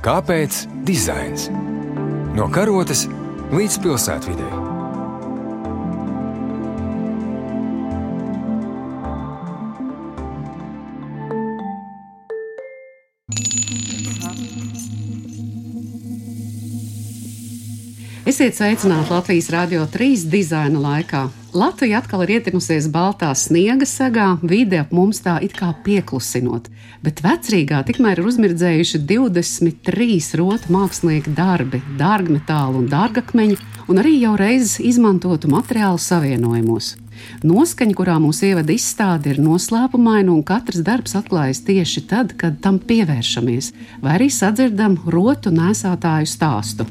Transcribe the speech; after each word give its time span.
Kāpēc 0.00 0.62
dizains? 0.88 1.50
No 2.32 2.46
karotes 2.48 3.04
līdz 3.52 3.76
pilsētvidē. 3.84 4.59
Esiet 18.30 18.54
sveicināti 18.54 19.10
Latvijas 19.10 19.48
Rādio 19.50 19.82
3 19.90 20.28
dizaina 20.30 20.78
laikā. 20.78 21.24
Latvija 21.56 21.98
atkal 21.98 22.20
ir 22.22 22.36
ietinusies 22.36 22.86
baltā 22.92 23.32
sniega 23.34 23.88
segā, 23.88 24.26
vide 24.52 24.78
ap 24.78 24.92
mums 24.94 25.18
tā 25.24 25.32
it 25.42 25.56
kā 25.58 25.72
pieklusinot, 25.82 26.68
bet 27.02 27.24
vecrīgā 27.24 27.80
tikmēr 27.88 28.20
ir 28.22 28.28
uzmirdzējuši 28.30 29.00
23 29.10 30.20
rotu 30.38 30.70
mākslinieku 30.76 31.34
darbi, 31.34 31.82
dārgmetālu 31.98 32.84
un 32.84 32.86
dārgakmeņu, 32.92 33.58
un 33.90 34.04
arī 34.04 34.14
jau 34.20 34.36
reizes 34.38 34.78
izmantotu 34.92 35.50
materiālu 35.50 35.98
savienojumos. 35.98 36.94
Noskaņa, 37.42 37.98
kurā 37.98 38.20
mūs 38.22 38.44
ievada 38.46 38.70
izstāde, 38.76 39.34
ir 39.34 39.42
noslēpumaina, 39.42 40.30
un 40.30 40.46
katrs 40.46 40.86
darbs 40.86 41.18
atklājas 41.18 41.64
tieši 41.66 42.06
tad, 42.14 42.38
kad 42.38 42.62
tam 42.62 42.78
pievēršamies, 42.78 43.74
vai 44.06 44.20
arī 44.20 44.30
sadzirdam 44.30 45.00
rotu 45.10 45.50
nesātāju 45.50 46.30
stāstu. 46.30 46.86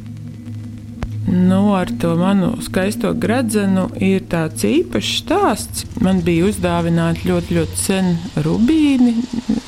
Nu, 1.32 1.76
ar 1.76 1.90
to 2.02 2.16
manu 2.16 2.56
skaisto 2.62 3.12
gradzenu 3.14 3.84
ir 4.02 4.24
tāds 4.32 4.64
īpašs 4.66 5.10
stāsts. 5.22 5.84
Man 6.02 6.24
bija 6.26 6.48
uzdāvināti 6.50 7.30
ļoti, 7.30 7.58
ļoti 7.60 7.78
sen 7.78 8.16
rubīni, 8.42 9.14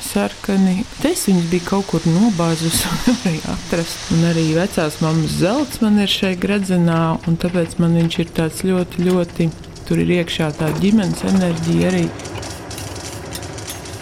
sarkani. 0.01 0.79
Es 1.05 1.27
viņus 1.29 1.51
biju 1.51 1.67
kaut 1.67 1.85
kur 1.91 2.07
nobāzus 2.09 2.81
un 2.89 2.97
nevarēju 3.05 3.43
atrast. 3.53 4.09
Un 4.15 4.25
arī 4.31 4.47
vecās 4.57 4.97
mammas 5.05 5.37
zelts 5.43 5.83
man 5.85 6.01
ir 6.01 6.09
šai 6.09 6.33
gradzenā, 6.41 7.03
un 7.29 7.37
tāpēc 7.37 7.77
man 7.83 7.93
viņš 7.99 8.19
ir 8.23 8.33
tāds 8.41 8.65
ļoti, 8.65 9.05
ļoti. 9.11 9.49
Tur 9.85 10.01
ir 10.01 10.15
iekšā 10.17 10.49
tā 10.57 10.71
ģimenes 10.81 11.21
enerģija 11.29 11.93
arī. 11.93 12.07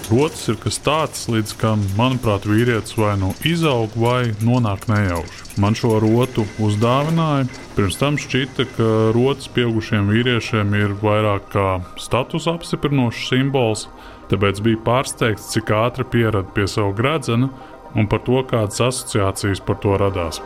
Rotas 0.09 0.47
ir 0.47 0.57
kas 0.63 0.80
tāds, 0.81 1.27
līdz 1.30 1.53
kam, 1.59 1.83
manuprāt, 1.99 2.47
vīrietis 2.47 2.95
vai 2.97 3.17
nu 3.19 3.35
izaug, 3.45 3.93
vai 3.99 4.31
nonāk 4.41 4.87
nejauši. 4.89 5.38
Man 5.59 5.75
šo 5.75 5.97
rotu 5.99 6.45
uzdāvināja. 6.63 7.47
Pirms 7.75 7.97
tam 7.99 8.19
šķita, 8.19 8.65
ka 8.77 8.88
rotas 9.15 9.49
pieaugušiem 9.52 10.07
vīriešiem 10.13 10.71
ir 10.79 10.95
vairāk 11.02 11.49
kā 11.52 11.67
status 11.99 12.47
apstiprinošs 12.52 13.27
simbols, 13.31 13.87
tāpēc 14.31 14.63
bija 14.63 14.80
pārsteigts, 14.85 15.52
cik 15.52 15.73
ātri 15.75 16.07
pierada 16.07 16.47
pie 16.55 16.67
sava 16.69 16.95
gradzena 16.95 17.52
un 17.97 18.07
par 18.07 18.23
to, 18.23 18.39
kādas 18.47 18.80
asociācijas 18.87 19.63
par 19.65 19.81
to 19.83 19.99
radās. 19.99 20.39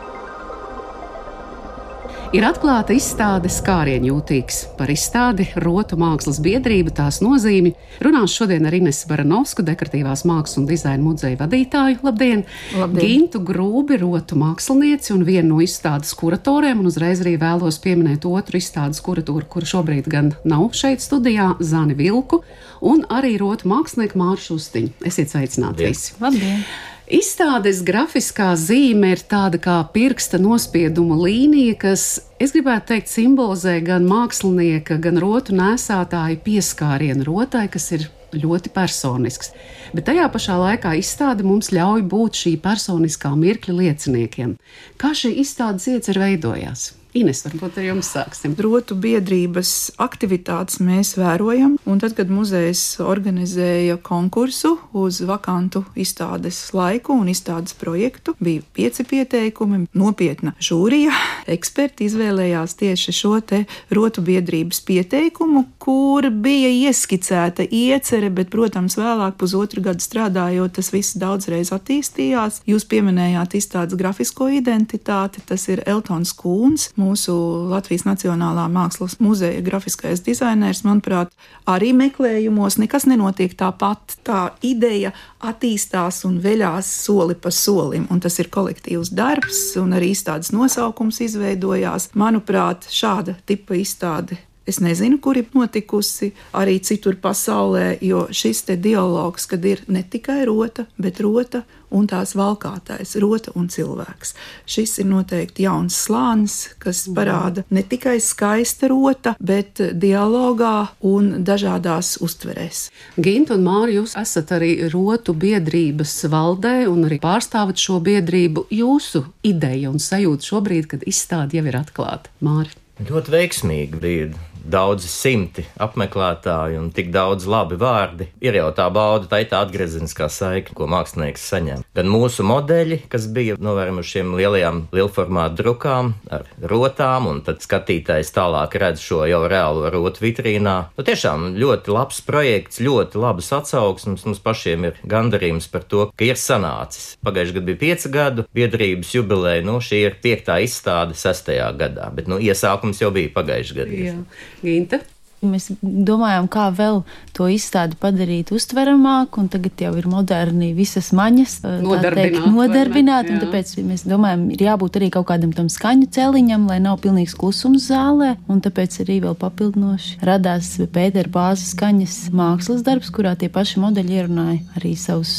Ir 2.34 2.42
atklāta 2.48 2.96
izstāde 2.98 3.46
Skārienjūtīgs 3.54 4.56
par 4.74 4.90
izstādi 4.90 5.46
Rotu 5.62 6.00
mākslas 6.02 6.40
biedrību 6.42 6.90
tās 6.98 7.20
nozīmi. 7.22 7.76
Runās 8.02 8.34
šodien 8.34 8.66
ar 8.66 8.74
Inesu 8.74 9.06
Baranovsku, 9.12 9.62
dekoratīvās 9.68 10.24
mākslas 10.26 10.58
un 10.58 10.66
dizaina 10.66 11.06
muzeja 11.06 11.38
vadītāju. 11.38 12.00
Labdien! 12.02 12.42
Labdien. 12.74 13.04
Gintu 13.06 13.38
Grūbi, 13.46 14.00
rotu 14.02 14.40
mākslinieci 14.42 15.14
un 15.14 15.22
vienu 15.28 15.52
no 15.52 15.60
izstādes 15.62 16.16
kuratoriem, 16.18 16.82
un 16.82 16.90
uzreiz 16.90 17.22
arī 17.22 17.36
vēlos 17.44 17.78
pieminēt 17.84 18.26
otru 18.26 18.58
izstādes 18.58 19.04
kuratoru, 19.06 19.46
kura 19.54 19.70
šobrīd 19.70 20.10
gan 20.10 20.32
nav 20.42 20.72
šeit 20.74 21.06
studijā, 21.06 21.52
Zani 21.62 21.94
Vilku, 22.02 22.42
un 22.82 23.06
arī 23.14 23.36
rotu 23.44 23.70
mākslinieku 23.70 24.18
Māršu 24.24 24.58
Ustiņu. 24.58 24.98
Esiet 25.06 25.30
sveicināti 25.36 25.86
visi! 25.86 26.18
Labdien! 26.24 26.66
Izstādes 27.04 27.82
grafiskā 27.84 28.54
zīme 28.56 29.10
ir 29.12 29.22
tāda 29.28 29.60
kā 29.60 29.76
pirksta 29.92 30.40
nospieduma 30.40 31.18
līnija, 31.20 31.76
kas, 31.82 32.06
es 32.40 32.56
gribētu 32.56 32.94
teikt, 32.94 33.12
simbolizē 33.12 33.74
gan 33.84 34.08
mākslinieka, 34.08 35.02
gan 35.04 35.20
rotu 35.20 35.52
nesātāju 35.58 36.40
pieskārienu 36.46 37.28
rotai, 37.28 37.66
kas 37.68 37.90
ir 37.92 38.08
ļoti 38.32 38.72
personisks. 38.72 39.52
Bet 39.92 40.08
tajā 40.08 40.30
pašā 40.32 40.56
laikā 40.62 40.96
izstāde 41.02 41.44
mums 41.44 41.74
ļauj 41.76 42.08
būt 42.08 42.40
šī 42.46 42.56
personiskā 42.64 43.36
mirkļa 43.36 43.80
lieciniekiem. 43.82 44.56
Kā 44.96 45.12
šī 45.12 45.36
izstādes 45.44 45.92
iecer 45.92 46.24
veidojās? 46.24 46.94
Ines, 47.14 47.44
varbūt 47.46 47.76
ar 47.78 47.86
jums 47.86 48.08
sāksim. 48.10 48.56
Rotu 48.58 48.96
biedrības 48.98 49.92
aktivitātes 50.02 50.80
mēs 50.82 51.12
vērojam, 51.14 51.76
un 51.86 52.00
tad, 52.02 52.16
kad 52.18 52.32
muzejs 52.34 52.82
organizēja 53.06 54.00
konkursu 54.02 54.72
uz 54.98 55.20
vakantu 55.22 55.84
izstādes 55.94 56.58
laiku 56.74 57.14
un 57.14 57.30
izstādes 57.30 57.78
projektu, 57.78 58.34
bija 58.42 58.64
pieci 58.74 59.06
pieteikumi, 59.06 59.84
nopietna 59.94 60.56
žūrija. 60.58 61.14
Eksperti 61.54 62.08
izvēlējās 62.10 62.74
tieši 62.82 63.14
šo 63.14 63.36
te 63.46 63.62
rotu 63.94 64.26
biedrības 64.26 64.82
pieteikumu, 64.88 65.68
kur 65.78 66.32
bija 66.34 66.74
ieskicēta 66.90 67.68
iecere, 67.70 68.34
bet, 68.34 68.50
protams, 68.50 68.98
vēlāk 68.98 69.38
pusotru 69.38 69.86
gadu 69.86 70.02
strādājot, 70.02 70.80
tas 70.80 70.90
viss 70.96 71.14
daudzreiz 71.22 71.70
attīstījās. 71.78 72.64
Jūs 72.66 72.90
pieminējāt 72.90 73.60
izstādes 73.62 74.02
grafisko 74.02 74.50
identitāti, 74.58 75.46
tas 75.46 75.70
ir 75.70 75.86
Eltons 75.86 76.34
Kūns 76.42 76.90
mūsu 77.04 77.34
Latvijas 77.70 78.06
Nacionālā 78.08 78.70
Mākslas 78.72 79.18
muzeja 79.24 79.62
grafiskais 79.66 80.24
dizainers, 80.24 80.84
manuprāt, 80.88 81.34
arī 81.70 81.92
meklējumos 81.98 82.80
nekas 82.80 83.08
nenotiek 83.10 83.56
tāpat. 83.60 84.18
Tā 84.24 84.54
ideja 84.64 85.12
attīstās 85.44 86.24
un 86.30 86.40
veļās 86.44 86.88
soli 87.04 87.36
pa 87.36 87.52
solim, 87.52 88.08
un 88.14 88.24
tas 88.24 88.40
ir 88.40 88.52
kolektīvs 88.54 89.12
darbs, 89.16 89.66
un 89.82 89.98
arī 89.98 90.14
izstādes 90.16 90.54
nosaukums 90.56 91.20
izveidojās. 91.28 92.14
Manuprāt, 92.16 92.88
šāda 92.94 93.36
tipa 93.46 93.78
izstāde 93.80 94.40
Es 94.66 94.80
nezinu, 94.80 95.18
kur 95.20 95.36
ir 95.36 95.50
notikusi 95.52 96.32
arī 96.56 96.78
citur 96.80 97.18
pasaulē, 97.20 97.98
jo 98.00 98.28
šis 98.32 98.64
te 98.70 98.78
dialogs, 98.80 99.48
kad 99.52 99.66
ir 99.68 99.82
ne 99.92 100.06
tikai 100.08 100.46
rota, 100.48 100.86
bet 100.96 101.20
rota 101.20 101.66
un 101.94 102.08
tās 102.08 102.32
valkātais, 102.38 103.12
rota 103.22 103.52
un 103.60 103.68
cilvēks. 103.70 104.32
Šis 104.66 104.96
ir 105.04 105.10
noteikti 105.10 105.66
jauns 105.68 105.98
slānis, 106.06 106.56
kas 106.82 107.04
parāda 107.14 107.66
ne 107.76 107.84
tikai 107.84 108.16
skaista 108.24 108.88
rota, 108.92 109.36
bet 109.44 109.82
dialogā 110.00 110.94
un 111.12 111.44
dažādās 111.46 112.16
uztverēs. 112.24 112.86
Gint 113.20 113.52
un 113.54 113.68
Māri, 113.68 113.98
jūs 114.00 114.16
esat 114.20 114.56
arī 114.56 114.72
rotu 114.94 115.36
biedrības 115.36 116.16
valdē 116.32 116.88
un 116.88 117.04
arī 117.10 117.20
pārstāvat 117.24 117.84
šo 117.84 118.00
biedrību. 118.04 118.70
Jūsu 118.74 119.26
ideja 119.44 119.92
un 119.92 120.00
sajūta 120.00 120.54
šobrīd, 120.54 120.90
kad 120.96 121.06
izstāde 121.10 121.60
jau 121.60 121.68
ir 121.68 121.78
atklāta, 121.84 122.32
Māri? 122.44 122.74
Ļoti 123.04 123.34
veiksmīgi 123.34 124.00
bija 124.00 124.32
daudzi 124.64 125.10
simti 125.12 125.66
apmeklētāju 125.82 126.80
un 126.82 126.90
tik 126.96 127.12
daudz 127.14 127.46
labi 127.50 127.78
vārdi. 127.80 128.30
Ir 128.44 128.58
jau 128.58 128.70
tā 128.76 128.88
bauda, 128.94 129.28
tā 129.30 129.44
ir 129.44 129.50
tā 129.52 129.62
atgriezeniskā 129.64 130.30
saikne, 130.32 130.76
ko 130.78 130.88
mākslinieks 130.92 131.46
saņem. 131.52 131.84
Gan 131.96 132.10
mūsu 132.12 132.46
modeļi, 132.48 133.04
kas 133.12 133.28
bija 133.34 133.58
novērojami 133.60 134.06
šiem 134.08 134.34
lielajām 134.40 134.84
lielformātu 134.96 135.60
drukām 135.60 136.14
ar 136.34 136.48
rotām, 136.70 137.28
un 137.32 137.42
tad 137.46 137.64
skatītājs 137.66 138.34
tālāk 138.36 138.78
redz 138.82 139.04
šo 139.04 139.24
jau 139.30 139.44
reālo 139.52 139.90
rotu 139.94 140.26
vitrīnā. 140.26 140.76
Nu, 140.98 141.06
tiešām 141.08 141.54
ļoti 141.60 141.94
labs 141.94 142.24
projekts, 142.26 142.82
ļoti 142.84 143.22
labas 143.22 143.52
atsauksmes. 143.56 144.26
Mums 144.28 144.42
pašiem 144.44 144.90
ir 144.90 145.00
gandarījums 145.10 145.70
par 145.72 145.86
to, 145.90 146.08
ka 146.16 146.28
ir 146.28 146.40
sanācis. 146.40 147.14
Pagājušajā 147.26 147.60
gadā 147.60 147.68
bija 147.70 147.82
pieci 147.84 148.14
gadu 148.14 148.48
biedrības 148.56 149.14
jubileja, 149.18 149.66
nu 149.68 149.80
šī 149.84 150.04
ir 150.08 150.18
piektā 150.24 150.60
izstāde 150.64 151.18
sestajā 151.18 151.70
gadā, 151.80 152.10
bet 152.16 152.32
nu, 152.32 152.40
iesākums 152.42 153.02
jau 153.04 153.12
bija 153.14 153.32
pagājušajā 153.36 153.80
gadā. 153.84 154.02
Jā. 154.04 154.18
Ginta. 154.64 155.04
Mēs 155.44 155.66
domājām, 155.82 156.46
kā 156.48 156.70
vēl 156.72 157.02
to 157.36 157.50
izstādi 157.52 157.98
padarīt 158.00 158.54
uztveramāku, 158.56 159.42
un 159.44 159.50
tagad 159.52 159.82
jau 159.84 159.92
ir 160.00 160.08
moderni 160.08 160.70
visas 160.78 161.10
maņas 161.16 161.58
Nodarbināt, 161.84 162.16
teikt, 162.16 162.38
vai 162.38 162.46
ne? 162.46 162.54
nodarbināt 162.56 163.32
un 163.34 163.42
tāpēc 163.42 163.74
mēs 163.84 164.06
domājam, 164.08 164.46
ir 164.56 164.64
jābūt 164.70 165.02
arī 165.02 165.10
kaut 165.12 165.28
kādam 165.34 165.52
tam 165.56 165.68
skaņu 165.74 166.08
celiņam, 166.16 166.70
lai 166.72 166.80
nav 166.84 167.02
pilnīgs 167.04 167.36
klusums 167.36 167.90
zālē, 167.92 168.38
un 168.48 168.64
tāpēc 168.64 169.02
arī 169.04 169.20
vēl 169.26 169.36
papildinoši 169.44 170.22
radās 170.24 170.78
Pētera 170.96 171.36
bāzes 171.36 171.74
skaņas 171.76 172.18
mākslas 172.32 172.88
darbs, 172.88 173.12
kurā 173.12 173.36
tie 173.36 173.52
paši 173.52 173.84
modeļi 173.84 174.20
ierunāja 174.22 174.62
arī 174.80 174.96
savus 174.96 175.34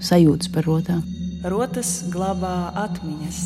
sajūtas 0.00 0.54
par 0.56 0.70
rotām. 0.72 1.04
Rotas 1.44 1.98
glabā 2.12 2.70
atmiņas. 2.80 3.44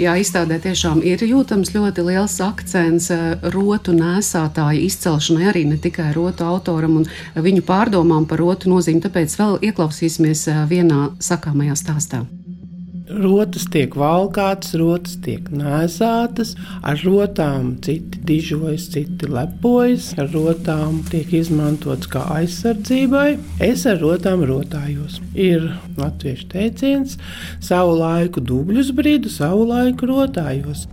Jā, 0.00 0.14
izstādē 0.16 0.56
tiešām 0.62 1.02
ir 1.04 1.20
jūtams 1.26 1.74
ļoti 1.74 2.04
liels 2.06 2.38
akcents 2.44 3.10
eh, 3.12 3.24
rotu 3.52 3.92
nēsātāju 3.96 4.86
izcelšanai, 4.88 5.48
arī 5.52 5.66
ne 5.68 5.80
tikai 5.80 6.12
rotu 6.16 6.46
autoram 6.48 7.02
un 7.02 7.08
viņu 7.36 7.64
pārdomām 7.68 8.28
par 8.28 8.40
rotu 8.40 8.72
nozīmi. 8.72 9.04
Tāpēc 9.04 9.36
vēl 9.40 9.58
ieklausīsimies 9.70 10.46
eh, 10.48 10.62
vienā 10.70 11.10
sakāmajā 11.20 11.76
stāstā. 11.84 12.24
Rotas 13.12 13.66
tiek 13.72 13.92
valkātas, 13.98 14.72
rotas 14.80 15.18
tiek 15.24 15.50
nēsātas, 15.52 16.54
ar 16.86 17.00
rotām 17.04 17.74
citi 17.84 18.22
dižojas, 18.28 18.86
citi 18.94 19.28
lepojas, 19.28 20.12
ar 20.20 20.30
rotām 20.32 21.02
tiek 21.10 21.34
izmantots 21.42 22.08
kā 22.12 22.24
aizsardzībai. 22.38 23.36
Es 23.60 23.84
ar 23.90 24.00
rotām 24.00 24.46
rotājos. 24.48 25.20
Ir 25.36 25.68
latviešu 25.98 26.48
teiciens, 26.54 27.18
savu 27.60 27.98
laiku 28.00 28.40
dubļus 28.40 28.94
brīdu, 28.96 29.32
savu 29.32 29.68
laiku 29.68 30.08
rotājos. 30.08 30.86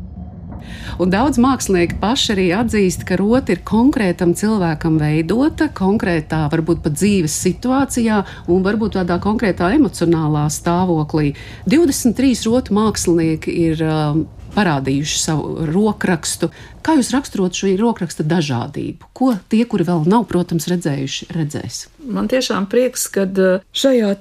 Un 0.98 1.14
daudz 1.14 1.38
mākslinieki 1.42 2.00
paši 2.02 2.34
arī 2.34 2.48
atzīst, 2.58 3.06
ka 3.08 3.20
rota 3.20 3.54
ir 3.54 3.62
konkrētam 3.68 4.34
cilvēkam 4.38 4.98
veidota, 5.02 5.70
konkrētā, 5.76 6.46
varbūt 6.54 6.82
pat 6.86 6.98
dzīves 6.98 7.36
situācijā 7.46 8.24
un 8.50 8.66
varbūt 8.66 8.98
tādā 8.98 9.20
konkrētā 9.22 9.74
emocionālā 9.78 10.48
stāvoklī. 10.54 11.36
23 11.70 12.34
rotu 12.50 12.76
mākslinieki 12.80 13.56
ir 13.68 13.86
um, 13.86 14.26
parādījuši 14.60 15.24
savu 15.24 15.70
rokrakstu. 15.70 16.52
Kā 16.84 16.96
jūs 16.96 17.12
raksturot 17.12 17.56
šo 17.56 17.72
rokraksta 17.80 18.24
dažādību? 18.28 19.10
Ko 19.16 19.34
tie, 19.52 19.66
kuri 19.68 19.86
vēl 19.88 20.06
nav, 20.10 20.26
protams, 20.30 20.68
redzējuši, 20.72 21.28
redzēs? 21.36 21.80
Man 22.10 22.30
tiešām 22.32 22.70
prieks, 22.72 23.04
ka 23.12 23.26
uh, 23.28 23.66
šajā 23.76 24.14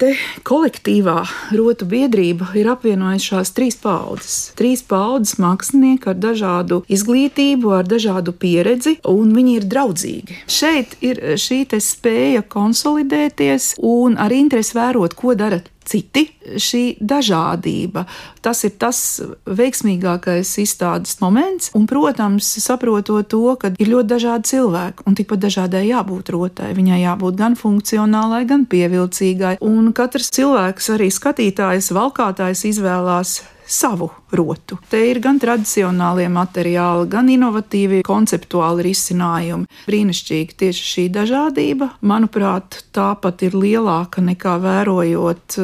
kolektīvā 0.47 1.21
rotu 1.57 1.87
biedrība 1.89 2.51
ir 2.59 2.69
apvienojušās 2.75 3.55
trīs 3.57 3.79
paudzes. 3.81 4.37
Trīs 4.59 4.83
paudzes 4.83 5.39
mākslinieki 5.43 6.13
ar 6.13 6.19
dažādu 6.19 6.83
izglītību, 6.91 7.73
ar 7.79 7.89
dažādu 7.89 8.35
pieredzi, 8.35 8.99
un 9.09 9.33
viņi 9.37 9.57
ir 9.61 9.71
draudzīgi. 9.71 10.43
Šeit 10.51 10.99
ir 11.05 11.23
šī 11.39 11.65
spēja 11.83 12.45
konsolidēties 12.47 13.75
un 13.85 14.19
ar 14.19 14.35
interesi 14.35 14.77
vērot, 14.79 15.15
ko 15.19 15.35
dara 15.39 15.63
citi. 15.89 16.29
Šī 16.49 16.97
dažādība, 17.05 18.07
tas 18.41 18.63
ir 18.65 18.73
tas 18.81 18.99
veiksmīgākais 19.45 20.55
izstādes 20.63 21.19
moments, 21.21 21.69
un, 21.77 21.85
protams, 21.91 22.49
saprotot 22.65 23.29
to, 23.29 23.43
ka 23.61 23.75
ir 23.77 23.91
ļoti 23.93 24.09
dažādi 24.15 24.53
cilvēki, 24.55 25.05
un 25.05 25.19
tikpat 25.19 25.45
dažādai 25.45 25.85
jābūt 25.91 26.33
rotai. 26.33 26.73
Viņai 26.79 27.03
jābūt 27.03 27.37
gan 27.37 27.59
funkcionālai, 27.59 28.47
gan 28.49 28.65
pievilcīgai, 28.71 29.59
un 29.61 29.93
katrs 29.93 30.33
cilvēks, 30.39 30.89
arī 30.97 31.11
skatītājs, 31.13 31.93
valkātājs 31.97 32.65
izvēlās 32.73 33.39
savu 33.69 34.09
rotu. 34.33 34.79
Te 34.89 35.01
ir 35.11 35.21
gan 35.25 35.39
tradicionālie 35.41 36.29
materiāli, 36.33 37.09
gan 37.13 37.29
inovatīvi, 37.33 38.03
konceptuāli 38.07 38.89
risinājumi. 38.89 39.69
Brīnišķīgi 39.89 40.57
tieši 40.63 40.87
šī 40.93 41.07
dažādība, 41.15 41.91
manuprāt, 42.01 42.83
tāpat 42.97 43.45
ir 43.49 43.57
lielāka 43.59 44.25
nekā 44.25 44.57
vērojot, 44.65 45.59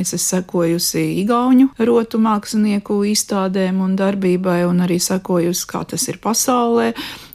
es 0.00 0.14
esmu 0.16 0.20
sekojusi 0.22 1.02
Igauņu 1.22 1.72
rotu 1.84 2.20
mākslinieku 2.22 3.02
izstādēm 3.10 3.82
un 3.84 3.96
darbībai, 3.98 4.62
un 4.68 4.84
arī 4.86 4.96
sekojusi, 5.02 5.66
kā 5.68 5.84
tas 5.92 6.08
ir 6.08 6.20
pasaulē. 6.22 6.92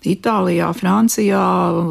Itālijā, 0.08 0.70
Francijā, 0.78 1.44